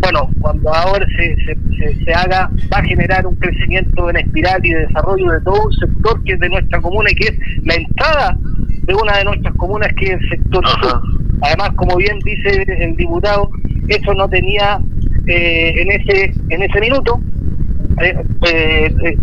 bueno, 0.00 0.30
cuando 0.40 0.74
ahora 0.74 1.06
se, 1.16 1.36
se, 1.44 2.04
se, 2.04 2.14
haga, 2.14 2.50
va 2.72 2.78
a 2.78 2.84
generar 2.84 3.26
un 3.26 3.36
crecimiento 3.36 4.08
en 4.10 4.16
espiral 4.16 4.64
y 4.64 4.70
de 4.70 4.86
desarrollo 4.86 5.30
de 5.32 5.40
todo 5.42 5.66
un 5.66 5.72
sector 5.72 6.24
que 6.24 6.32
es 6.32 6.40
de 6.40 6.48
nuestra 6.48 6.80
comuna 6.80 7.10
y 7.10 7.14
que 7.14 7.28
es 7.28 7.38
la 7.64 7.74
entrada 7.74 8.36
de 8.40 8.94
una 8.94 9.18
de 9.18 9.24
nuestras 9.24 9.54
comunas 9.56 9.88
que 9.98 10.06
es 10.06 10.12
el 10.12 10.28
sector 10.30 10.66
sur. 10.66 11.02
Además, 11.42 11.70
como 11.76 11.96
bien 11.96 12.18
dice 12.20 12.64
el 12.66 12.96
diputado, 12.96 13.50
eso 13.88 14.14
no 14.14 14.28
tenía 14.28 14.80
eh, 15.26 15.74
en 15.76 15.92
ese 15.92 16.32
en 16.48 16.62
ese 16.62 16.80
minuto. 16.80 17.20
Eh, 18.02 18.16
eh, 18.52 19.16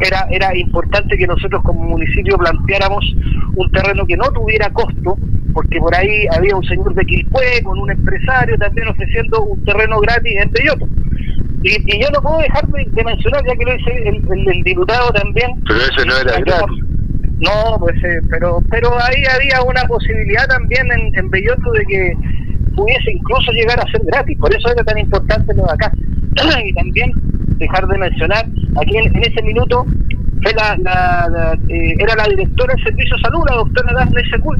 era, 0.00 0.26
era 0.30 0.56
importante 0.56 1.16
que 1.16 1.26
nosotros 1.26 1.62
como 1.62 1.84
municipio 1.84 2.36
planteáramos 2.36 3.04
un 3.54 3.70
terreno 3.70 4.04
que 4.06 4.16
no 4.16 4.24
tuviera 4.32 4.68
costo, 4.70 5.16
porque 5.54 5.78
por 5.78 5.94
ahí 5.94 6.26
había 6.36 6.56
un 6.56 6.64
señor 6.64 6.94
de 6.94 7.04
Quilpué 7.06 7.62
con 7.62 7.78
un 7.78 7.90
empresario 7.90 8.58
también 8.58 8.88
ofreciendo 8.88 9.44
un 9.44 9.64
terreno 9.64 10.00
gratis 10.00 10.36
en 10.36 10.50
Belloto. 10.50 10.88
Y, 11.62 11.96
y 11.96 12.02
yo 12.02 12.08
no 12.10 12.20
puedo 12.20 12.38
dejar 12.40 12.66
de, 12.66 13.04
mencionar, 13.04 13.42
ya 13.46 13.56
que 13.56 13.64
lo 13.64 13.72
dice 13.72 14.08
el, 14.08 14.48
el, 14.48 14.62
diputado 14.64 15.10
también. 15.12 15.52
Pero 15.66 15.80
ese 15.80 16.04
no 16.06 16.16
era 16.18 16.40
gratis. 16.40 16.84
No, 17.38 17.78
pues, 17.78 17.96
eh, 18.04 18.20
pero 18.30 18.58
pero 18.70 18.90
ahí 19.02 19.22
había 19.34 19.62
una 19.62 19.82
posibilidad 19.84 20.46
también 20.48 20.86
en, 20.92 21.16
en 21.16 21.30
Belloto 21.30 21.72
de 21.72 21.84
que 21.86 22.12
pudiese 22.74 23.12
incluso 23.12 23.52
llegar 23.52 23.78
a 23.80 23.90
ser 23.90 24.02
gratis. 24.04 24.36
Por 24.38 24.54
eso 24.54 24.70
era 24.70 24.84
tan 24.84 24.98
importante 24.98 25.54
lo 25.54 25.64
de 25.64 25.72
acá. 25.72 25.92
y 26.64 26.72
también 26.74 27.12
dejar 27.58 27.86
de 27.86 27.98
mencionar, 27.98 28.44
aquí 28.80 28.96
en, 28.96 29.16
en 29.16 29.22
ese 29.22 29.42
minuto 29.42 29.86
fue 30.42 30.52
la, 30.54 30.76
la, 30.78 31.28
la 31.30 31.58
eh, 31.68 31.94
era 31.98 32.14
la 32.16 32.28
directora 32.28 32.74
del 32.74 32.84
Servicio 32.84 33.16
de 33.16 33.22
Salud, 33.22 33.44
la 33.48 33.56
doctora 33.56 33.92
Daphne 33.94 34.22
Secul, 34.30 34.58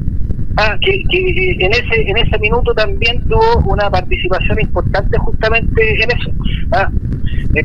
ah, 0.56 0.76
que, 0.80 1.02
que, 1.10 1.56
en 1.60 1.72
ese 1.72 2.10
en 2.10 2.16
ese 2.16 2.38
minuto 2.38 2.74
también 2.74 3.22
tuvo 3.28 3.72
una 3.72 3.90
participación 3.90 4.60
importante 4.60 5.18
justamente 5.18 6.02
en 6.02 6.10
eso. 6.10 6.30
Ah, 6.72 6.90
eh, 7.54 7.64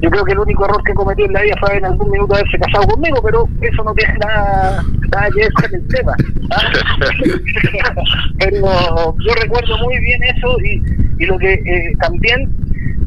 yo 0.00 0.10
creo 0.10 0.24
que 0.24 0.32
el 0.32 0.38
único 0.40 0.64
error 0.64 0.82
que 0.84 0.94
cometió 0.94 1.24
en 1.24 1.32
la 1.32 1.42
vida 1.42 1.54
fue 1.58 1.76
en 1.76 1.84
algún 1.84 2.10
minuto 2.10 2.34
haberse 2.34 2.58
casado 2.58 2.86
conmigo, 2.86 3.20
pero 3.22 3.48
eso 3.62 3.82
no 3.82 3.94
tiene 3.94 4.14
nada, 4.18 4.84
nada 5.10 5.28
que 5.34 5.40
ver 5.40 5.52
con 5.52 5.74
el 5.74 5.88
tema. 5.88 6.14
¿ah? 6.50 6.62
pero 8.38 9.16
yo 9.18 9.34
recuerdo 9.42 9.78
muy 9.78 9.98
bien 10.00 10.22
eso 10.24 10.56
y, 10.60 10.82
y 11.18 11.26
lo 11.26 11.38
que 11.38 11.54
eh, 11.54 11.92
también 12.00 12.48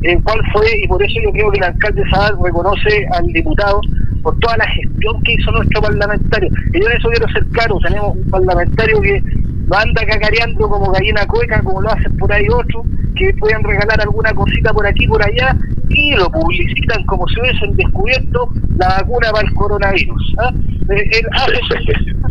eh, 0.02 0.18
cuál 0.24 0.40
fue, 0.54 0.66
y 0.82 0.88
por 0.88 1.04
eso 1.04 1.20
yo 1.22 1.32
creo 1.32 1.52
que 1.52 1.58
el 1.58 1.64
alcalde 1.66 2.04
Sadal 2.10 2.38
reconoce 2.42 3.08
al 3.12 3.28
diputado 3.28 3.82
por 4.22 4.38
toda 4.40 4.58
la 4.58 4.68
gestión 4.68 5.22
que 5.24 5.34
hizo 5.34 5.52
nuestro 5.52 5.82
parlamentario. 5.82 6.50
Y 6.74 6.82
yo 6.82 6.90
en 6.90 6.98
eso 6.98 7.10
quiero 7.10 7.28
ser 7.30 7.46
claro, 7.48 7.78
tenemos 7.80 8.16
un 8.16 8.30
parlamentario 8.30 9.02
que 9.02 9.22
lo 9.70 9.78
anda 9.78 10.06
cacareando 10.06 10.68
como 10.68 10.92
gallina 10.92 11.26
cueca, 11.28 11.62
como 11.62 11.82
lo 11.82 11.90
hacen 11.92 12.18
por 12.18 12.32
ahí 12.34 12.46
otros, 12.52 12.86
que 13.16 13.34
pueden 13.40 13.64
regalar 13.64 14.02
alguna 14.02 14.34
cosita 14.34 14.74
por 14.74 14.86
aquí, 14.88 15.08
por 15.08 15.24
allá, 15.24 15.56
y 15.90 16.16
lo 16.16 16.30
publicitan 16.32 17.06
como 17.06 17.28
si 17.28 17.40
hubiesen 17.40 17.76
descubierto 17.76 18.50
la 18.78 18.88
vacuna 19.00 19.32
para 19.32 19.48
el 19.48 19.54
coronavirus. 19.54 20.36
¿ah? 20.40 20.52
Eh, 20.90 21.10
él 21.12 21.26
hace, 21.34 21.60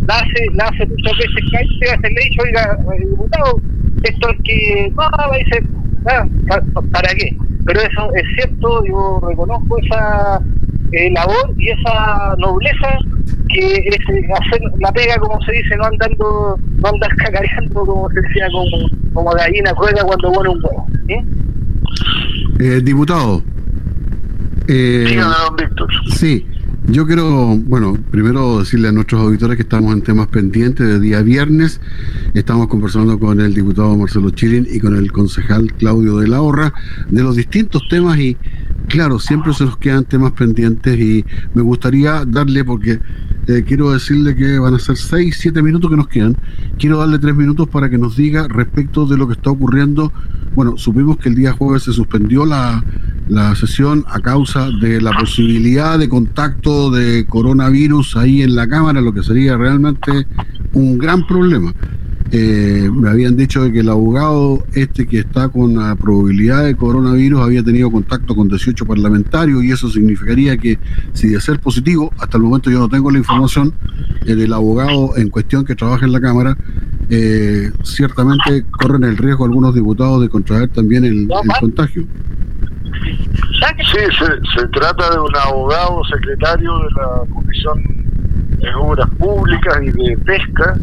la 0.07 0.15
hace, 0.17 0.47
la 0.55 0.65
hace 0.65 0.87
muchas 0.87 1.19
veces 1.19 1.71
que 1.81 1.91
hace 1.91 2.11
le 2.11 2.21
dicho, 2.25 2.43
oiga, 2.43 2.79
eh, 2.95 3.07
diputado, 3.09 3.61
esto 4.03 4.31
es 4.31 4.39
que, 4.43 4.93
no, 4.97 5.39
dice, 5.39 5.63
ah, 6.07 6.27
¿para 6.93 7.15
qué? 7.15 7.37
Pero 7.67 7.81
eso 7.81 8.15
es 8.15 8.25
cierto, 8.35 8.85
yo 8.87 9.21
reconozco 9.29 9.79
esa 9.79 10.41
eh, 10.93 11.11
labor 11.11 11.55
y 11.59 11.71
esa 11.71 12.35
nobleza 12.39 12.99
que 13.49 13.75
es 13.77 13.99
hacer 14.09 14.61
la 14.81 14.93
pega, 14.93 15.17
como 15.19 15.41
se 15.43 15.53
dice, 15.53 15.77
no 15.77 15.85
andando, 15.85 16.59
no 16.83 16.89
andar 16.89 17.15
cacareando, 17.17 17.85
como 17.85 18.09
se 18.11 18.21
decía, 18.21 18.47
como, 18.53 19.13
como 19.15 19.31
gallina 19.33 19.73
juega 19.75 20.03
cuando 20.03 20.33
pone 20.33 20.49
un 20.51 20.65
huevo. 20.65 20.87
¿sí? 21.07 21.15
Eh, 22.61 22.81
diputado. 22.83 23.43
Eh, 24.69 25.17
don 25.17 25.57
Víctor. 25.57 25.89
Sí. 26.15 26.47
Yo 26.91 27.07
quiero, 27.07 27.55
bueno, 27.67 27.99
primero 28.11 28.61
decirle 28.61 28.89
a 28.89 28.93
nuestros 28.93 29.21
auditores 29.21 29.57
que 29.57 29.63
estamos 29.63 29.93
en 29.93 30.01
temas 30.01 30.29
pendientes 30.29 30.87
de 30.87 30.99
día 30.99 31.21
viernes. 31.21 31.83
Estamos 32.33 32.69
conversando 32.69 33.19
con 33.19 33.41
el 33.41 33.53
diputado 33.53 33.95
Marcelo 33.95 34.31
Chilin 34.31 34.67
y 34.71 34.81
con 34.81 34.97
el 34.97 35.13
concejal 35.13 35.71
Claudio 35.75 36.17
de 36.17 36.29
la 36.29 36.41
Horra 36.41 36.73
de 37.11 37.23
los 37.23 37.37
distintos 37.37 37.87
temas 37.91 38.19
y, 38.19 38.39
claro, 38.89 39.19
siempre 39.19 39.53
se 39.55 39.65
nos 39.65 39.77
quedan 39.77 40.05
temas 40.05 40.33
pendientes 40.33 40.99
y 40.99 41.25
me 41.55 41.63
gustaría 41.63 42.25
darle, 42.25 42.65
porque 42.65 42.99
eh, 43.47 43.65
quiero 43.67 43.93
decirle 43.93 44.35
que 44.35 44.59
van 44.59 44.75
a 44.75 44.79
ser 44.79 44.97
seis, 44.97 45.37
siete 45.39 45.63
minutos 45.63 45.91
que 45.91 45.97
nos 45.97 46.09
quedan. 46.09 46.37
Quiero 46.79 46.99
darle 46.99 47.19
tres 47.19 47.35
minutos 47.37 47.69
para 47.69 47.89
que 47.89 47.99
nos 47.99 48.17
diga 48.17 48.49
respecto 48.49 49.07
de 49.07 49.17
lo 49.17 49.27
que 49.27 49.35
está 49.35 49.51
ocurriendo. 49.51 50.13
Bueno, 50.55 50.77
supimos 50.77 51.19
que 51.19 51.29
el 51.29 51.35
día 51.35 51.53
jueves 51.53 51.85
se 51.85 51.93
suspendió 51.93 52.45
la 52.45 52.83
la 53.29 53.55
sesión 53.55 54.05
a 54.09 54.21
causa 54.21 54.71
de 54.71 55.01
la 55.01 55.13
posibilidad 55.13 55.99
de 55.99 56.09
contacto 56.09 56.91
de 56.91 57.27
coronavirus 57.27 58.17
ahí 58.17 58.43
en 58.43 58.57
la 58.57 58.67
Cámara, 58.67 59.01
lo 59.01 59.13
que 59.13 59.23
sería 59.23 59.57
realmente 59.57 60.27
un 60.73 60.99
gran 60.99 61.27
problema. 61.27 61.73
Eh, 62.31 62.91
me 62.93 63.09
habían 63.09 63.37
dicho 63.37 63.63
de 63.63 63.73
que 63.73 63.81
el 63.81 63.89
abogado 63.89 64.63
este 64.75 65.07
que 65.07 65.21
está 65.21 65.49
con 65.49 65.77
la 65.77 65.95
probabilidad 65.95 66.65
de 66.65 66.77
coronavirus 66.77 67.41
había 67.41 67.63
tenido 67.63 67.91
contacto 67.91 68.37
con 68.37 68.49
18 68.49 68.85
parlamentarios 68.85 69.65
y 69.65 69.73
eso 69.73 69.89
significaría 69.89 70.59
que 70.59 70.79
si 71.15 71.29
de 71.29 71.41
ser 71.41 71.59
positivo, 71.59 72.13
hasta 72.19 72.37
el 72.37 72.43
momento 72.43 72.71
yo 72.71 72.81
no 72.81 72.89
tengo 72.91 73.11
la 73.11 73.17
información 73.17 73.73
eh, 74.27 74.35
del 74.35 74.53
abogado 74.53 75.17
en 75.17 75.31
cuestión 75.31 75.65
que 75.65 75.75
trabaja 75.75 76.05
en 76.05 76.13
la 76.13 76.21
Cámara, 76.21 76.55
eh, 77.09 77.71
ciertamente 77.83 78.63
corren 78.73 79.05
el 79.05 79.17
riesgo 79.17 79.47
algunos 79.47 79.75
diputados 79.75 80.21
de 80.21 80.29
contraer 80.29 80.69
también 80.69 81.07
el, 81.07 81.29
contagio. 81.61 82.05
Sí, 82.83 83.99
se, 84.19 84.61
se 84.61 84.69
trata 84.69 85.11
de 85.13 85.19
un 85.19 85.35
abogado 85.35 86.03
secretario 86.05 86.79
de 86.79 86.91
la 86.91 87.35
Comisión 87.35 87.83
de 88.59 88.75
Obras 88.75 89.09
Públicas 89.19 89.79
y 89.83 89.91
de 89.93 90.19
Pesca 90.19 90.77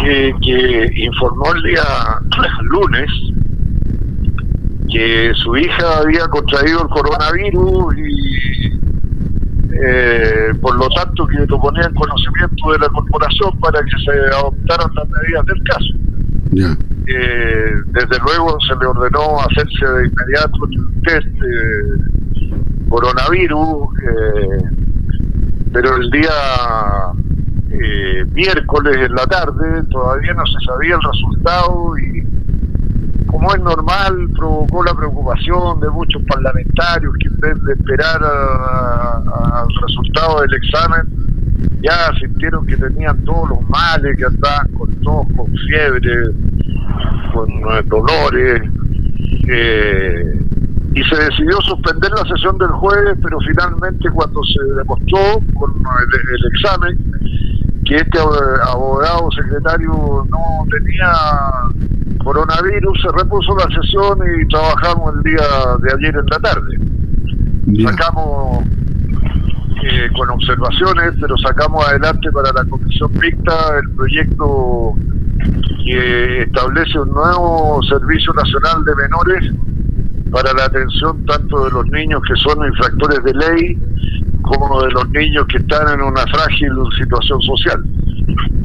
que, 0.00 0.92
informó 0.96 1.54
el 1.54 1.62
día 1.62 1.82
lunes 2.62 3.10
que 4.90 5.32
su 5.34 5.56
hija 5.56 5.98
había 5.98 6.26
contraído 6.28 6.82
el 6.82 6.88
coronavirus 6.88 7.94
y 7.98 8.48
eh, 9.80 10.54
por 10.60 10.76
lo 10.76 10.88
tanto 10.88 11.26
que 11.26 11.44
lo 11.46 11.60
ponía 11.60 11.84
en 11.84 11.94
conocimiento 11.94 12.72
de 12.72 12.78
la 12.78 12.88
corporación 12.88 13.58
para 13.60 13.80
que 13.80 13.90
se 14.04 14.34
adoptaran 14.34 14.90
las 14.94 15.08
medidas 15.08 15.46
del 15.46 15.62
caso. 15.64 15.98
Eh, 17.06 17.72
desde 17.86 18.18
luego 18.24 18.58
se 18.60 18.74
le 18.76 18.86
ordenó 18.86 19.40
hacerse 19.40 19.86
de 19.86 20.08
inmediato 20.08 20.58
el 20.70 21.02
test 21.02 21.26
de 21.26 22.88
coronavirus, 22.88 23.88
eh, 24.02 24.62
pero 25.72 25.96
el 25.96 26.10
día 26.10 26.30
eh, 27.70 28.24
miércoles 28.32 28.96
en 28.96 29.14
la 29.14 29.26
tarde, 29.26 29.82
todavía 29.90 30.34
no 30.34 30.46
se 30.46 30.64
sabía 30.66 30.94
el 30.94 31.02
resultado 31.02 31.98
y 31.98 32.18
como 33.26 33.54
es 33.54 33.60
normal 33.60 34.28
provocó 34.36 34.82
la 34.82 34.94
preocupación 34.94 35.80
de 35.80 35.90
muchos 35.90 36.22
parlamentarios 36.24 37.14
que 37.20 37.28
en 37.28 37.36
vez 37.36 37.64
de 37.64 37.72
esperar 37.74 38.20
al 38.24 39.68
resultado 39.82 40.40
del 40.40 40.54
examen 40.54 41.18
ya 41.82 42.10
sintieron 42.18 42.66
que 42.66 42.76
tenían 42.76 43.22
todos 43.24 43.50
los 43.50 43.68
males, 43.68 44.16
que 44.16 44.24
andaban 44.24 44.68
con 44.72 44.90
tos, 45.02 45.26
con 45.36 45.46
fiebre, 45.68 46.30
con 47.32 47.48
eh, 47.50 47.82
dolores. 47.86 48.62
Eh, 49.48 50.38
y 50.94 51.04
se 51.04 51.16
decidió 51.16 51.60
suspender 51.62 52.10
la 52.10 52.24
sesión 52.28 52.58
del 52.58 52.70
jueves, 52.70 53.16
pero 53.22 53.38
finalmente 53.40 54.10
cuando 54.10 54.40
se 54.42 54.74
demostró 54.74 55.40
con 55.54 55.70
el 55.70 56.54
examen 56.54 57.07
que 57.88 57.96
este 57.96 58.18
abogado 58.18 59.30
secretario 59.32 60.26
no 60.28 60.66
tenía 60.70 61.10
coronavirus, 62.22 63.00
se 63.00 63.08
repuso 63.16 63.56
la 63.56 63.74
sesión 63.74 64.18
y 64.38 64.46
trabajamos 64.48 65.14
el 65.16 65.22
día 65.22 65.46
de 65.80 65.94
ayer 65.94 66.16
en 66.16 66.26
la 66.26 66.38
tarde. 66.38 66.78
Sacamos 67.82 68.64
eh, 69.82 70.08
con 70.14 70.28
observaciones, 70.30 71.14
pero 71.18 71.36
sacamos 71.38 71.86
adelante 71.88 72.30
para 72.30 72.52
la 72.52 72.64
Comisión 72.68 73.10
Mixta 73.12 73.78
el 73.82 73.90
proyecto 73.94 74.92
que 75.84 76.42
establece 76.42 76.98
un 76.98 77.10
nuevo 77.10 77.80
Servicio 77.84 78.34
Nacional 78.34 78.84
de 78.84 78.94
Menores 78.96 79.52
para 80.30 80.52
la 80.52 80.66
atención 80.66 81.24
tanto 81.24 81.64
de 81.64 81.70
los 81.70 81.86
niños 81.86 82.20
que 82.28 82.36
son 82.36 82.66
infractores 82.66 83.24
de 83.24 83.32
ley 83.32 83.78
como 84.42 84.82
de 84.82 84.90
los 84.92 85.08
niños 85.10 85.46
que 85.48 85.58
están 85.58 85.94
en 85.94 86.00
una 86.00 86.22
frágil 86.26 86.72
situación 86.98 87.40
social. 87.42 87.84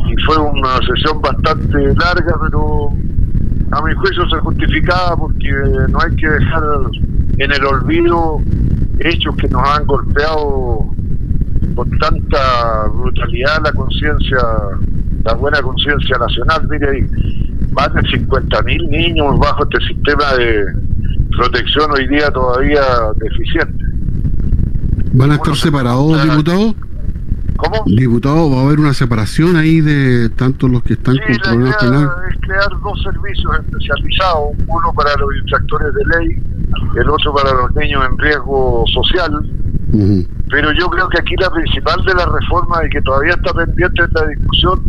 Y 0.08 0.22
fue 0.26 0.38
una 0.38 0.78
sesión 0.88 1.22
bastante 1.22 1.78
larga, 1.96 2.36
pero 2.42 2.90
a 3.72 3.82
mi 3.82 3.94
juicio 3.94 4.30
se 4.30 4.38
justificaba 4.38 5.16
porque 5.18 5.50
no 5.90 6.00
hay 6.00 6.16
que 6.16 6.30
dejar 6.30 6.64
en 7.38 7.52
el 7.52 7.66
olvido 7.66 8.40
hechos 9.00 9.36
que 9.38 9.48
nos 9.50 9.68
han 9.68 9.86
golpeado 9.86 10.90
con 11.76 11.90
tanta 12.00 12.88
brutalidad 12.94 13.64
la 13.64 13.72
conciencia, 13.72 14.40
la 15.24 15.34
buena 15.34 15.62
conciencia 15.62 16.18
nacional. 16.18 16.68
Mire, 16.70 16.90
hay 16.90 17.02
más 17.72 17.94
de 17.94 18.02
50.000 18.02 18.90
niños 18.90 19.40
bajo 19.40 19.64
este 19.64 19.88
sistema 19.88 20.34
de 20.34 20.66
protección 21.36 21.92
hoy 21.92 22.08
día 22.08 22.30
todavía 22.30 22.82
deficiente. 23.16 23.93
¿Van 25.14 25.32
a 25.32 25.36
estar 25.36 25.56
separados, 25.56 26.24
diputados? 26.24 26.76
¿Cómo? 27.56 27.84
Diputado, 27.86 28.50
¿va 28.50 28.62
a 28.62 28.66
haber 28.66 28.80
una 28.80 28.96
separación 28.96 29.56
ahí 29.56 29.80
de 29.80 30.30
tanto 30.30 30.68
los 30.68 30.82
que 30.82 30.94
están 30.94 31.18
con 31.18 31.36
problemas 31.38 31.78
penales? 31.78 32.10
es 32.32 32.42
crear 32.42 32.70
dos 32.82 33.02
servicios 33.04 33.60
especializados, 33.60 34.50
uno 34.68 34.94
para 34.94 35.16
los 35.18 35.30
infractores 35.44 35.94
de 35.94 36.18
ley, 36.18 36.44
el 36.96 37.10
otro 37.10 37.32
para 37.32 37.54
los 37.54 37.76
niños 37.76 38.04
en 38.10 38.18
riesgo 38.18 38.84
social. 38.92 39.50
Pero 40.50 40.72
yo 40.72 40.90
creo 40.90 41.08
que 41.10 41.20
aquí 41.20 41.36
la 41.40 41.52
principal 41.52 42.04
de 42.06 42.16
la 42.16 42.26
reforma 42.26 42.84
y 42.84 42.90
que 42.90 43.02
todavía 43.04 43.34
está 43.34 43.54
pendiente 43.54 44.04
la 44.14 44.26
discusión 44.26 44.84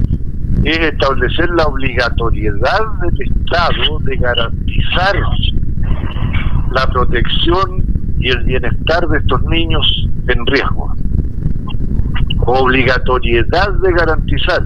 es 0.65 0.79
establecer 0.79 1.51
la 1.51 1.65
obligatoriedad 1.65 2.81
del 3.03 3.31
Estado 3.31 3.99
de 4.01 4.17
garantizar 4.17 5.17
la 6.73 6.87
protección 6.91 7.84
y 8.19 8.29
el 8.29 8.45
bienestar 8.45 9.07
de 9.09 9.19
estos 9.19 9.43
niños 9.45 10.09
en 10.29 10.47
riesgo. 10.47 10.95
Obligatoriedad 12.47 13.73
de 13.83 13.93
garantizar. 13.93 14.63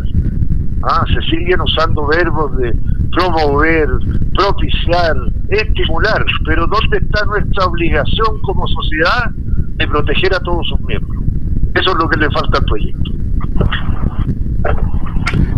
Ah, 0.83 1.05
se 1.13 1.21
siguen 1.31 1.61
usando 1.61 2.07
verbos 2.07 2.57
de 2.59 2.73
promover, 3.13 3.89
propiciar, 4.35 5.17
estimular, 5.49 6.25
pero 6.45 6.67
¿dónde 6.67 6.99
está 6.99 7.25
nuestra 7.27 7.65
obligación 7.67 8.41
como 8.43 8.67
sociedad 8.69 9.31
de 9.77 9.87
proteger 9.89 10.35
a 10.35 10.41
todos 10.41 10.69
sus 10.69 10.81
miembros? 10.83 11.23
Eso 11.75 11.91
es 11.91 11.97
lo 11.99 12.09
que 12.09 12.19
le 12.19 12.31
falta 12.31 12.59
al 12.59 12.65
proyecto. 12.65 13.11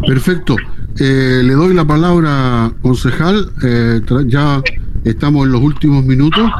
Perfecto. 0.06 0.56
Eh, 0.98 1.42
le 1.44 1.54
doy 1.54 1.74
la 1.74 1.84
palabra, 1.84 2.72
concejal. 2.82 3.50
Eh, 3.62 4.00
ya 4.26 4.62
estamos 5.04 5.46
en 5.46 5.52
los 5.52 5.62
últimos 5.62 6.04
minutos 6.04 6.50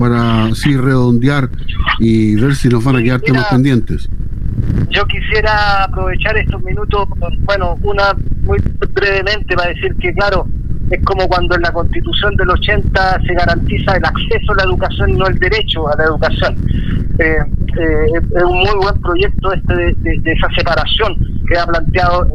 para 0.00 0.46
así 0.46 0.74
redondear 0.78 1.50
y 1.98 2.34
ver 2.36 2.54
si 2.54 2.68
nos 2.68 2.82
van 2.82 2.96
a 2.96 3.02
quedar 3.02 3.20
temas 3.20 3.44
pendientes. 3.50 4.08
Yo 4.88 5.04
quisiera 5.04 5.84
aprovechar 5.84 6.38
estos 6.38 6.62
minutos, 6.62 7.06
bueno, 7.40 7.76
una 7.82 8.14
muy 8.42 8.58
brevemente 8.94 9.54
para 9.54 9.68
decir 9.68 9.94
que, 10.00 10.12
claro, 10.14 10.46
es 10.90 11.04
como 11.04 11.28
cuando 11.28 11.54
en 11.54 11.62
la 11.62 11.70
constitución 11.70 12.34
del 12.36 12.48
80 12.48 13.20
se 13.26 13.34
garantiza 13.34 13.96
el 13.96 14.04
acceso 14.04 14.52
a 14.52 14.56
la 14.56 14.62
educación 14.64 15.10
y 15.10 15.12
no 15.12 15.26
el 15.26 15.38
derecho 15.38 15.86
a 15.86 15.96
la 15.96 16.04
educación. 16.04 16.56
Eh, 17.18 17.36
eh, 17.78 18.06
es 18.36 18.42
un 18.42 18.58
muy 18.58 18.76
buen 18.80 19.00
proyecto 19.02 19.52
este 19.52 19.74
de, 19.74 20.32
esa 20.32 20.48
separación 20.56 21.14
que 21.46 21.58
ha 21.58 21.66
planteado 21.66 22.26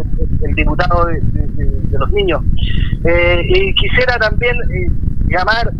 el, 0.43 0.53
diputado 0.53 1.07
de, 1.07 1.97
los 1.97 2.11
niños. 2.11 2.41
Eh, 3.03 3.41
y 3.49 3.73
quisiera 3.73 4.17
también 4.19 4.55
llamar 5.27 5.71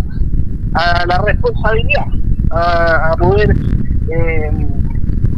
a 0.76 1.06
la 1.08 1.18
responsabilidad, 1.26 2.06
a, 2.52 3.16
poder 3.18 3.56
eh, 4.12 4.52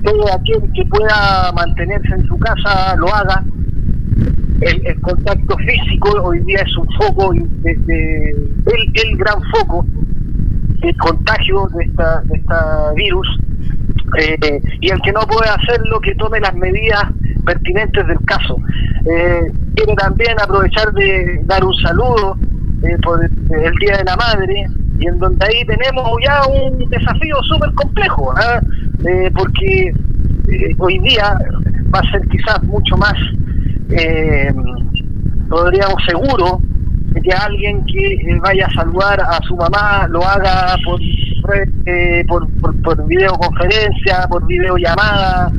todo 0.04 0.34
aquel 0.34 0.72
que 0.74 0.86
pueda 0.86 1.52
mantenerse 1.54 2.14
en 2.16 2.28
su 2.28 2.38
casa 2.40 2.96
lo 2.98 3.14
haga. 3.14 3.44
El, 4.62 5.00
contacto 5.02 5.56
físico 5.58 6.10
hoy 6.24 6.40
día 6.40 6.58
es 6.66 6.78
un 6.78 6.88
foco, 6.94 7.32
de, 7.32 8.36
el, 8.66 9.18
gran 9.18 9.40
foco 9.52 9.86
de 10.80 10.94
contagio 10.96 11.68
de 11.76 11.86
esta, 11.86 12.22
de 12.22 12.38
esta 12.38 12.94
virus. 12.94 13.28
Eh, 14.18 14.62
y 14.82 14.90
el 14.90 15.00
que 15.02 15.12
no 15.12 15.22
puede 15.22 15.50
hacerlo, 15.50 16.00
que 16.00 16.16
tome 16.16 16.40
las 16.40 16.56
medidas 16.56 17.04
pertinentes 17.46 18.08
del 18.08 18.20
caso. 18.26 18.58
Eh, 19.06 19.52
quiero 19.76 19.94
también 19.94 20.36
aprovechar 20.42 20.92
de 20.94 21.42
dar 21.44 21.64
un 21.64 21.74
saludo 21.76 22.38
eh, 22.84 22.98
por 23.04 23.24
el 23.24 23.74
Día 23.80 23.98
de 23.98 24.04
la 24.06 24.16
Madre 24.16 24.68
y 25.00 25.08
en 25.08 25.20
donde 25.20 25.46
ahí 25.46 25.66
tenemos 25.66 26.10
ya 26.26 26.42
un 26.48 26.90
desafío 26.90 27.36
súper 27.44 27.72
complejo, 27.74 28.34
¿ah? 28.36 28.60
eh, 29.06 29.32
porque 29.36 29.94
eh, 30.48 30.76
hoy 30.78 31.00
día 31.00 31.38
va 31.94 32.00
a 32.00 32.12
ser 32.12 32.28
quizás 32.30 32.64
mucho 32.64 32.98
más, 32.98 33.14
eh, 33.92 34.52
podríamos 35.50 36.04
seguro, 36.08 36.62
que 37.24 37.32
alguien 37.32 37.84
que 37.86 38.40
vaya 38.44 38.68
a 38.68 38.74
saludar 38.74 39.20
a 39.20 39.40
su 39.48 39.56
mamá 39.56 40.08
lo 40.08 40.24
haga 40.24 40.76
por, 40.86 41.00
por, 42.28 42.82
por, 42.84 43.08
videoconferencia, 43.08 44.28
por 44.30 44.46
videollamada 44.46 45.52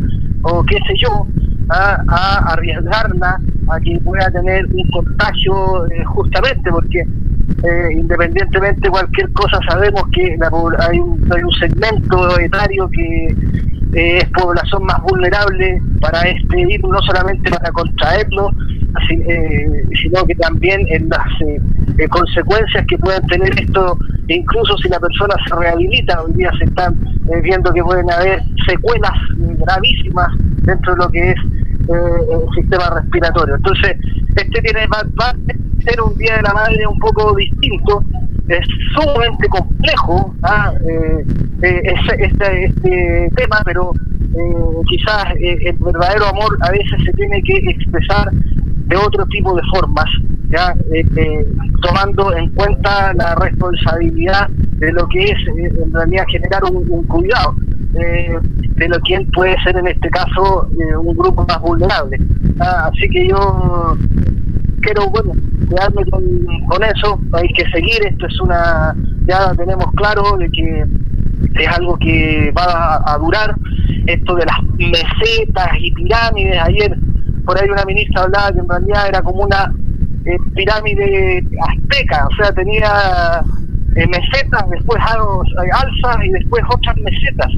o 0.42 0.62
qué 0.62 0.76
sé 0.86 0.94
yo, 0.98 1.26
¿ah? 1.70 2.00
a 2.06 2.52
arriesgarla 2.52 3.40
a 3.70 3.80
que 3.80 3.98
pueda 4.00 4.30
tener 4.30 4.66
un 4.66 4.88
contagio 4.90 5.84
justamente 6.06 6.70
porque 6.70 7.04
eh, 7.64 7.88
independientemente 7.92 8.82
de 8.82 8.90
cualquier 8.90 9.32
cosa, 9.32 9.58
sabemos 9.68 10.02
que 10.12 10.38
hay, 10.78 10.98
un, 10.98 11.32
hay 11.32 11.42
un 11.42 11.52
segmento 11.52 12.38
etario 12.38 12.88
que 12.90 13.34
eh, 13.94 14.18
es 14.18 14.30
población 14.30 14.84
más 14.84 15.00
vulnerable 15.02 15.80
para 16.00 16.20
este 16.22 16.66
virus, 16.66 16.90
no 16.90 17.00
solamente 17.02 17.50
para 17.50 17.72
contraerlo, 17.72 18.50
eh, 19.10 19.84
sino 20.00 20.24
que 20.26 20.34
también 20.34 20.86
en 20.88 21.08
las 21.08 21.26
eh, 21.40 22.08
consecuencias 22.08 22.84
que 22.86 22.98
pueden 22.98 23.26
tener 23.28 23.50
esto, 23.58 23.96
incluso 24.28 24.76
si 24.78 24.88
la 24.90 25.00
persona 25.00 25.34
se 25.48 25.56
rehabilita, 25.56 26.22
hoy 26.22 26.32
día 26.34 26.50
se 26.58 26.64
están 26.64 26.96
viendo 27.42 27.72
que 27.72 27.82
pueden 27.82 28.10
haber 28.10 28.42
secuelas 28.68 29.18
gravísimas 29.36 30.28
dentro 30.62 30.94
de 30.94 30.98
lo 30.98 31.08
que 31.08 31.30
es 31.30 31.36
el 31.88 32.54
sistema 32.54 32.90
respiratorio. 33.00 33.56
Entonces, 33.56 33.96
este 34.36 34.60
tiene 34.60 34.86
va, 34.86 35.00
a 35.00 35.34
ser 35.88 36.00
un 36.02 36.16
Día 36.16 36.36
de 36.36 36.42
la 36.42 36.52
Madre 36.52 36.86
un 36.86 36.98
poco 36.98 37.34
distinto, 37.36 38.02
es 38.48 38.66
sumamente 38.94 39.48
complejo 39.48 40.34
¿ah? 40.42 40.72
este, 41.62 42.64
este 42.64 43.30
tema, 43.36 43.60
pero 43.64 43.92
eh, 44.34 44.82
quizás 44.88 45.24
eh, 45.40 45.58
el 45.66 45.76
verdadero 45.76 46.26
amor 46.26 46.58
a 46.62 46.70
veces 46.70 47.02
se 47.04 47.12
tiene 47.12 47.42
que 47.42 47.56
expresar 47.70 48.30
de 48.32 48.96
otro 48.96 49.24
tipo 49.26 49.54
de 49.54 49.62
formas, 49.74 50.06
ya 50.48 50.74
eh, 50.92 51.46
tomando 51.82 52.34
en 52.36 52.48
cuenta 52.50 53.12
la 53.14 53.34
responsabilidad 53.34 54.48
de 54.48 54.92
lo 54.92 55.06
que 55.08 55.24
es 55.24 55.38
en 55.56 55.92
realidad 55.92 56.24
generar 56.28 56.62
un, 56.64 57.04
cuidado 57.04 57.54
de 57.92 58.88
lo 58.88 58.98
que 59.00 59.26
puede 59.34 59.60
ser 59.62 59.76
en 59.76 59.88
este 59.88 60.08
caso 60.10 60.68
un 61.00 61.16
grupo 61.16 61.44
más 61.46 61.60
vulnerable. 61.60 62.16
Ah, 62.60 62.90
así 62.92 63.08
que 63.08 63.28
yo 63.28 63.96
quiero, 64.80 65.10
bueno, 65.10 65.32
quedarme 65.68 66.04
con, 66.10 66.22
con 66.66 66.82
eso, 66.84 67.20
hay 67.32 67.48
que 67.48 67.68
seguir, 67.70 68.06
esto 68.06 68.26
es 68.26 68.40
una, 68.40 68.94
ya 69.26 69.52
tenemos 69.54 69.86
claro 69.94 70.36
de 70.38 70.48
que 70.50 70.84
es 71.58 71.68
algo 71.68 71.96
que 71.98 72.52
va 72.56 73.00
a, 73.04 73.18
durar. 73.18 73.54
Esto 74.06 74.36
de 74.36 74.46
las 74.46 74.62
mesetas 74.78 75.68
y 75.78 75.92
pirámides, 75.92 76.58
ayer 76.62 76.96
por 77.44 77.60
ahí 77.60 77.68
una 77.68 77.84
ministra 77.84 78.22
hablaba 78.22 78.52
que 78.52 78.58
en 78.60 78.68
realidad 78.68 79.08
era 79.08 79.22
como 79.22 79.44
una 79.44 79.70
eh, 80.24 80.36
pirámide 80.54 81.44
azteca, 81.60 82.26
o 82.26 82.42
sea, 82.42 82.52
tenía 82.52 83.42
eh, 83.96 84.06
mesetas, 84.06 84.68
después 84.70 84.98
eh, 85.02 85.70
alzas 85.72 86.24
y 86.24 86.30
después 86.30 86.62
otras 86.68 86.96
mesetas. 86.98 87.48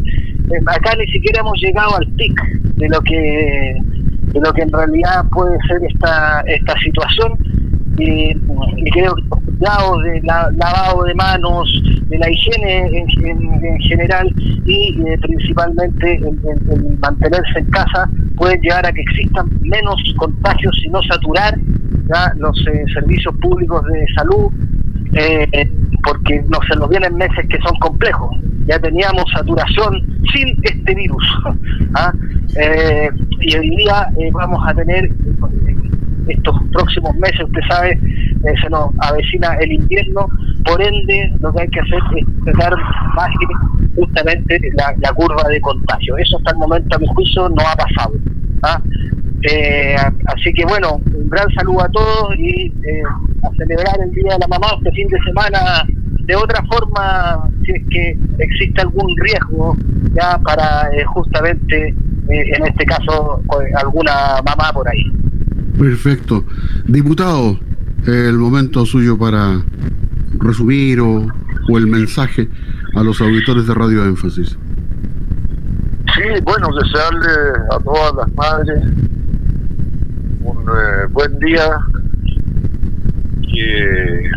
acá 0.67 0.95
ni 0.97 1.07
siquiera 1.13 1.41
hemos 1.41 1.61
llegado 1.61 1.97
al 1.97 2.07
pic 2.13 2.41
de 2.77 2.89
lo 2.89 3.01
que 3.01 3.77
de 4.33 4.41
lo 4.41 4.53
que 4.53 4.63
en 4.63 4.73
realidad 4.73 5.25
puede 5.33 5.59
ser 5.67 5.83
esta 5.85 6.41
esta 6.47 6.75
situación 6.81 7.37
y, 7.99 8.35
creo 8.93 9.15
que 9.15 9.23
los 9.29 9.41
cuidados 9.41 10.03
de 10.05 10.21
lavado 10.23 11.05
de 11.05 11.15
manos, 11.15 11.83
de 12.09 12.19
la 12.19 12.31
higiene 12.31 12.99
en, 12.99 13.81
general 13.81 14.33
y 14.65 14.99
eh, 15.07 15.19
principalmente 15.21 16.17
el, 16.17 16.99
mantenerse 16.99 17.59
en 17.59 17.67
casa 17.67 18.09
pueden 18.37 18.61
llevar 18.61 18.87
a 18.87 18.93
que 18.93 19.01
existan 19.03 19.49
menos 19.63 19.97
contagios 20.17 20.77
y 20.85 20.89
no 20.91 21.03
saturar 21.03 21.59
los 22.37 22.67
eh, 22.67 22.85
servicios 22.93 23.35
públicos 23.37 23.85
de 23.87 24.05
salud 24.17 24.53
eh, 25.15 25.71
porque 26.03 26.43
no 26.49 26.59
se 26.69 26.77
nos 26.77 26.89
vienen 26.89 27.15
meses 27.17 27.47
que 27.49 27.59
son 27.61 27.77
complejos 27.79 28.37
ya 28.67 28.79
teníamos 28.79 29.25
saturación 29.33 30.03
sin 30.33 30.57
este 30.63 30.95
virus 30.95 31.25
¿ah? 31.95 32.13
y 33.41 33.57
hoy 33.57 33.71
día 33.77 34.09
vamos 34.33 34.61
a 34.67 34.75
tener 34.75 35.11
estos 36.33 36.57
próximos 36.73 37.15
meses, 37.17 37.41
usted 37.45 37.61
sabe, 37.69 37.93
eh, 37.93 38.55
se 38.63 38.71
nos 38.71 38.91
avecina 39.01 39.55
el 39.61 39.73
invierno, 39.73 40.27
por 40.65 40.83
ende 40.83 41.33
lo 41.41 41.53
que 41.53 41.63
hay 41.63 41.69
que 41.69 41.81
hacer 41.81 41.99
es 42.17 42.45
tratar 42.45 42.77
más 43.15 43.31
justamente 43.97 44.61
la, 44.75 45.13
curva 45.13 45.43
de 45.49 45.61
contagio. 45.61 46.17
Eso 46.19 46.39
hasta 46.39 46.53
el 46.53 46.59
momento 46.59 46.97
a 46.97 46.99
mi 46.99 47.07
juicio 47.09 47.49
no 47.49 47.63
ha 47.63 47.77
pasado. 47.77 48.15
¿ah? 48.63 48.81
Eh, 49.43 49.97
así 50.27 50.53
que 50.53 50.65
bueno, 50.67 51.01
un 51.15 51.29
gran 51.29 51.51
saludo 51.55 51.83
a 51.83 51.89
todos 51.89 52.37
y 52.37 52.67
eh, 52.67 53.03
a 53.43 53.51
celebrar 53.57 53.99
el 54.03 54.11
Día 54.13 54.35
de 54.35 54.39
la 54.39 54.49
Mamá 54.49 54.67
este 54.77 54.93
fin 54.93 55.09
de 55.09 55.19
semana 55.23 55.87
de 56.31 56.37
otra 56.37 56.63
forma, 56.67 57.51
si 57.65 57.73
es 57.73 57.83
que 57.91 58.17
existe 58.39 58.81
algún 58.83 59.17
riesgo 59.17 59.77
ya 60.13 60.39
para 60.39 60.89
justamente, 61.07 61.95
en 62.29 62.67
este 62.67 62.85
caso, 62.85 63.43
alguna 63.77 64.41
mamá 64.47 64.73
por 64.73 64.89
ahí. 64.89 65.03
Perfecto. 65.81 66.45
Diputado, 66.85 67.59
el 68.07 68.35
momento 68.35 68.85
suyo 68.85 69.17
para 69.17 69.63
resumir 70.39 71.01
o, 71.01 71.27
el 71.69 71.87
mensaje 71.87 72.51
a 72.95 73.03
los 73.03 73.19
auditores 73.23 73.67
de 73.67 73.73
Radio 73.73 74.05
Énfasis. 74.05 74.59
Sí, 76.15 76.23
bueno, 76.45 76.69
desearle 76.83 77.31
a 77.71 77.79
todas 77.79 78.15
las 78.15 78.35
madres 78.35 78.83
un 80.43 80.59
eh, 80.69 81.07
buen 81.13 81.39
día, 81.39 81.79
que 83.51 84.31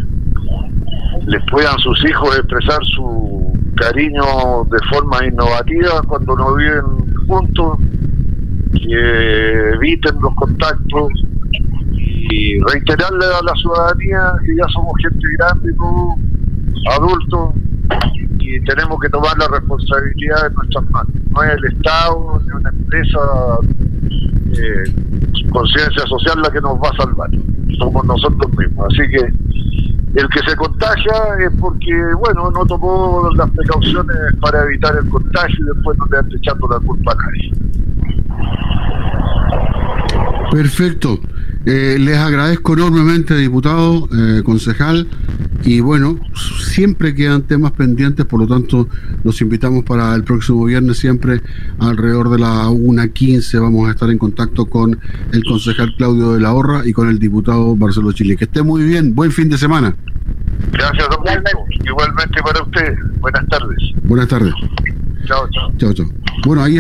les 1.28 1.44
puedan 1.52 1.78
sus 1.80 2.06
hijos 2.06 2.38
expresar 2.38 2.80
su 2.86 3.52
cariño 3.76 4.24
de 4.72 4.78
forma 4.90 5.26
innovativa 5.26 6.02
cuando 6.08 6.38
no 6.38 6.56
viven 6.56 7.26
juntos, 7.28 7.80
que 8.72 9.70
eviten 9.74 10.16
los 10.22 10.34
contactos 10.36 11.12
y 12.30 12.60
reiterarle 12.60 13.26
a 13.26 13.44
la 13.44 13.54
ciudadanía 13.56 14.34
que 14.46 14.56
ya 14.56 14.66
somos 14.74 14.94
gente 15.02 15.28
grande, 15.38 15.74
adultos, 16.92 17.54
y 18.40 18.60
tenemos 18.62 19.00
que 19.00 19.10
tomar 19.10 19.38
la 19.38 19.48
responsabilidad 19.48 20.50
de 20.50 20.56
nuestras 20.56 20.90
manos. 20.92 21.14
No 21.30 21.44
es 21.44 21.52
el 21.58 21.66
Estado 21.74 22.42
ni 22.46 22.52
una 22.52 22.70
empresa 22.70 23.20
eh, 24.52 24.84
conciencia 25.52 26.04
social 26.08 26.42
la 26.42 26.52
que 26.52 26.62
nos 26.62 26.78
va 26.78 26.90
a 26.90 27.04
salvar, 27.04 27.30
somos 27.80 28.06
nosotros 28.06 28.52
mismos. 28.58 28.88
Así 28.92 29.10
que 29.10 29.26
el 30.20 30.30
que 30.30 30.40
se 30.48 30.56
contagia 30.56 31.14
es 31.40 31.52
porque, 31.60 31.94
bueno, 32.20 32.52
no 32.52 32.66
tomó 32.66 33.30
las 33.36 33.50
precauciones 33.52 34.18
para 34.42 34.64
evitar 34.64 34.96
el 34.96 35.10
contagio 35.10 35.58
y 35.60 35.76
después 35.76 35.98
no 35.98 36.06
le 36.12 36.18
han 36.20 36.32
echando 36.32 36.68
la 36.68 36.80
culpa 36.80 37.12
a 37.12 37.16
nadie. 37.16 37.52
Perfecto. 40.52 41.20
Eh, 41.66 41.98
les 42.00 42.18
agradezco 42.18 42.74
enormemente, 42.74 43.38
diputado, 43.38 44.10
eh, 44.12 44.44
concejal, 44.44 45.08
y 45.64 45.80
bueno, 45.80 46.20
siempre 46.60 47.16
quedan 47.16 47.44
temas 47.44 47.72
pendientes, 47.72 48.26
por 48.26 48.42
lo 48.42 48.48
tanto, 48.48 48.90
los 49.24 49.40
invitamos 49.42 49.86
para 49.86 50.14
el 50.14 50.24
próximo 50.24 50.66
viernes, 50.66 50.98
siempre 50.98 51.42
alrededor 51.80 52.30
de 52.30 52.40
la 52.40 52.68
1.15 52.68 53.62
vamos 53.62 53.88
a 53.88 53.92
estar 53.92 54.10
en 54.10 54.18
contacto 54.18 54.66
con 54.66 55.00
el 55.32 55.44
concejal 55.46 55.96
Claudio 55.96 56.34
de 56.34 56.42
la 56.42 56.54
Horra 56.54 56.86
y 56.86 56.92
con 56.92 57.08
el 57.08 57.18
diputado 57.18 57.76
Marcelo 57.78 58.12
Chile. 58.12 58.36
Que 58.36 58.44
esté 58.44 58.62
muy 58.62 58.84
bien, 58.84 59.16
buen 59.16 59.32
fin 59.32 59.48
de 59.50 59.58
semana. 59.58 59.96
Gracias, 60.72 61.08
don 61.10 61.20
Igualmente 61.86 62.42
para 62.42 62.62
usted, 62.62 62.96
buenas 63.20 63.48
tardes. 63.48 63.78
Buenas 64.04 64.28
tardes. 64.28 64.54
Chao, 65.26 65.48
chao. 65.52 65.72
Chao, 65.78 65.94
chao. 65.94 66.08
Bueno, 66.46 66.64
ahí 66.64 66.72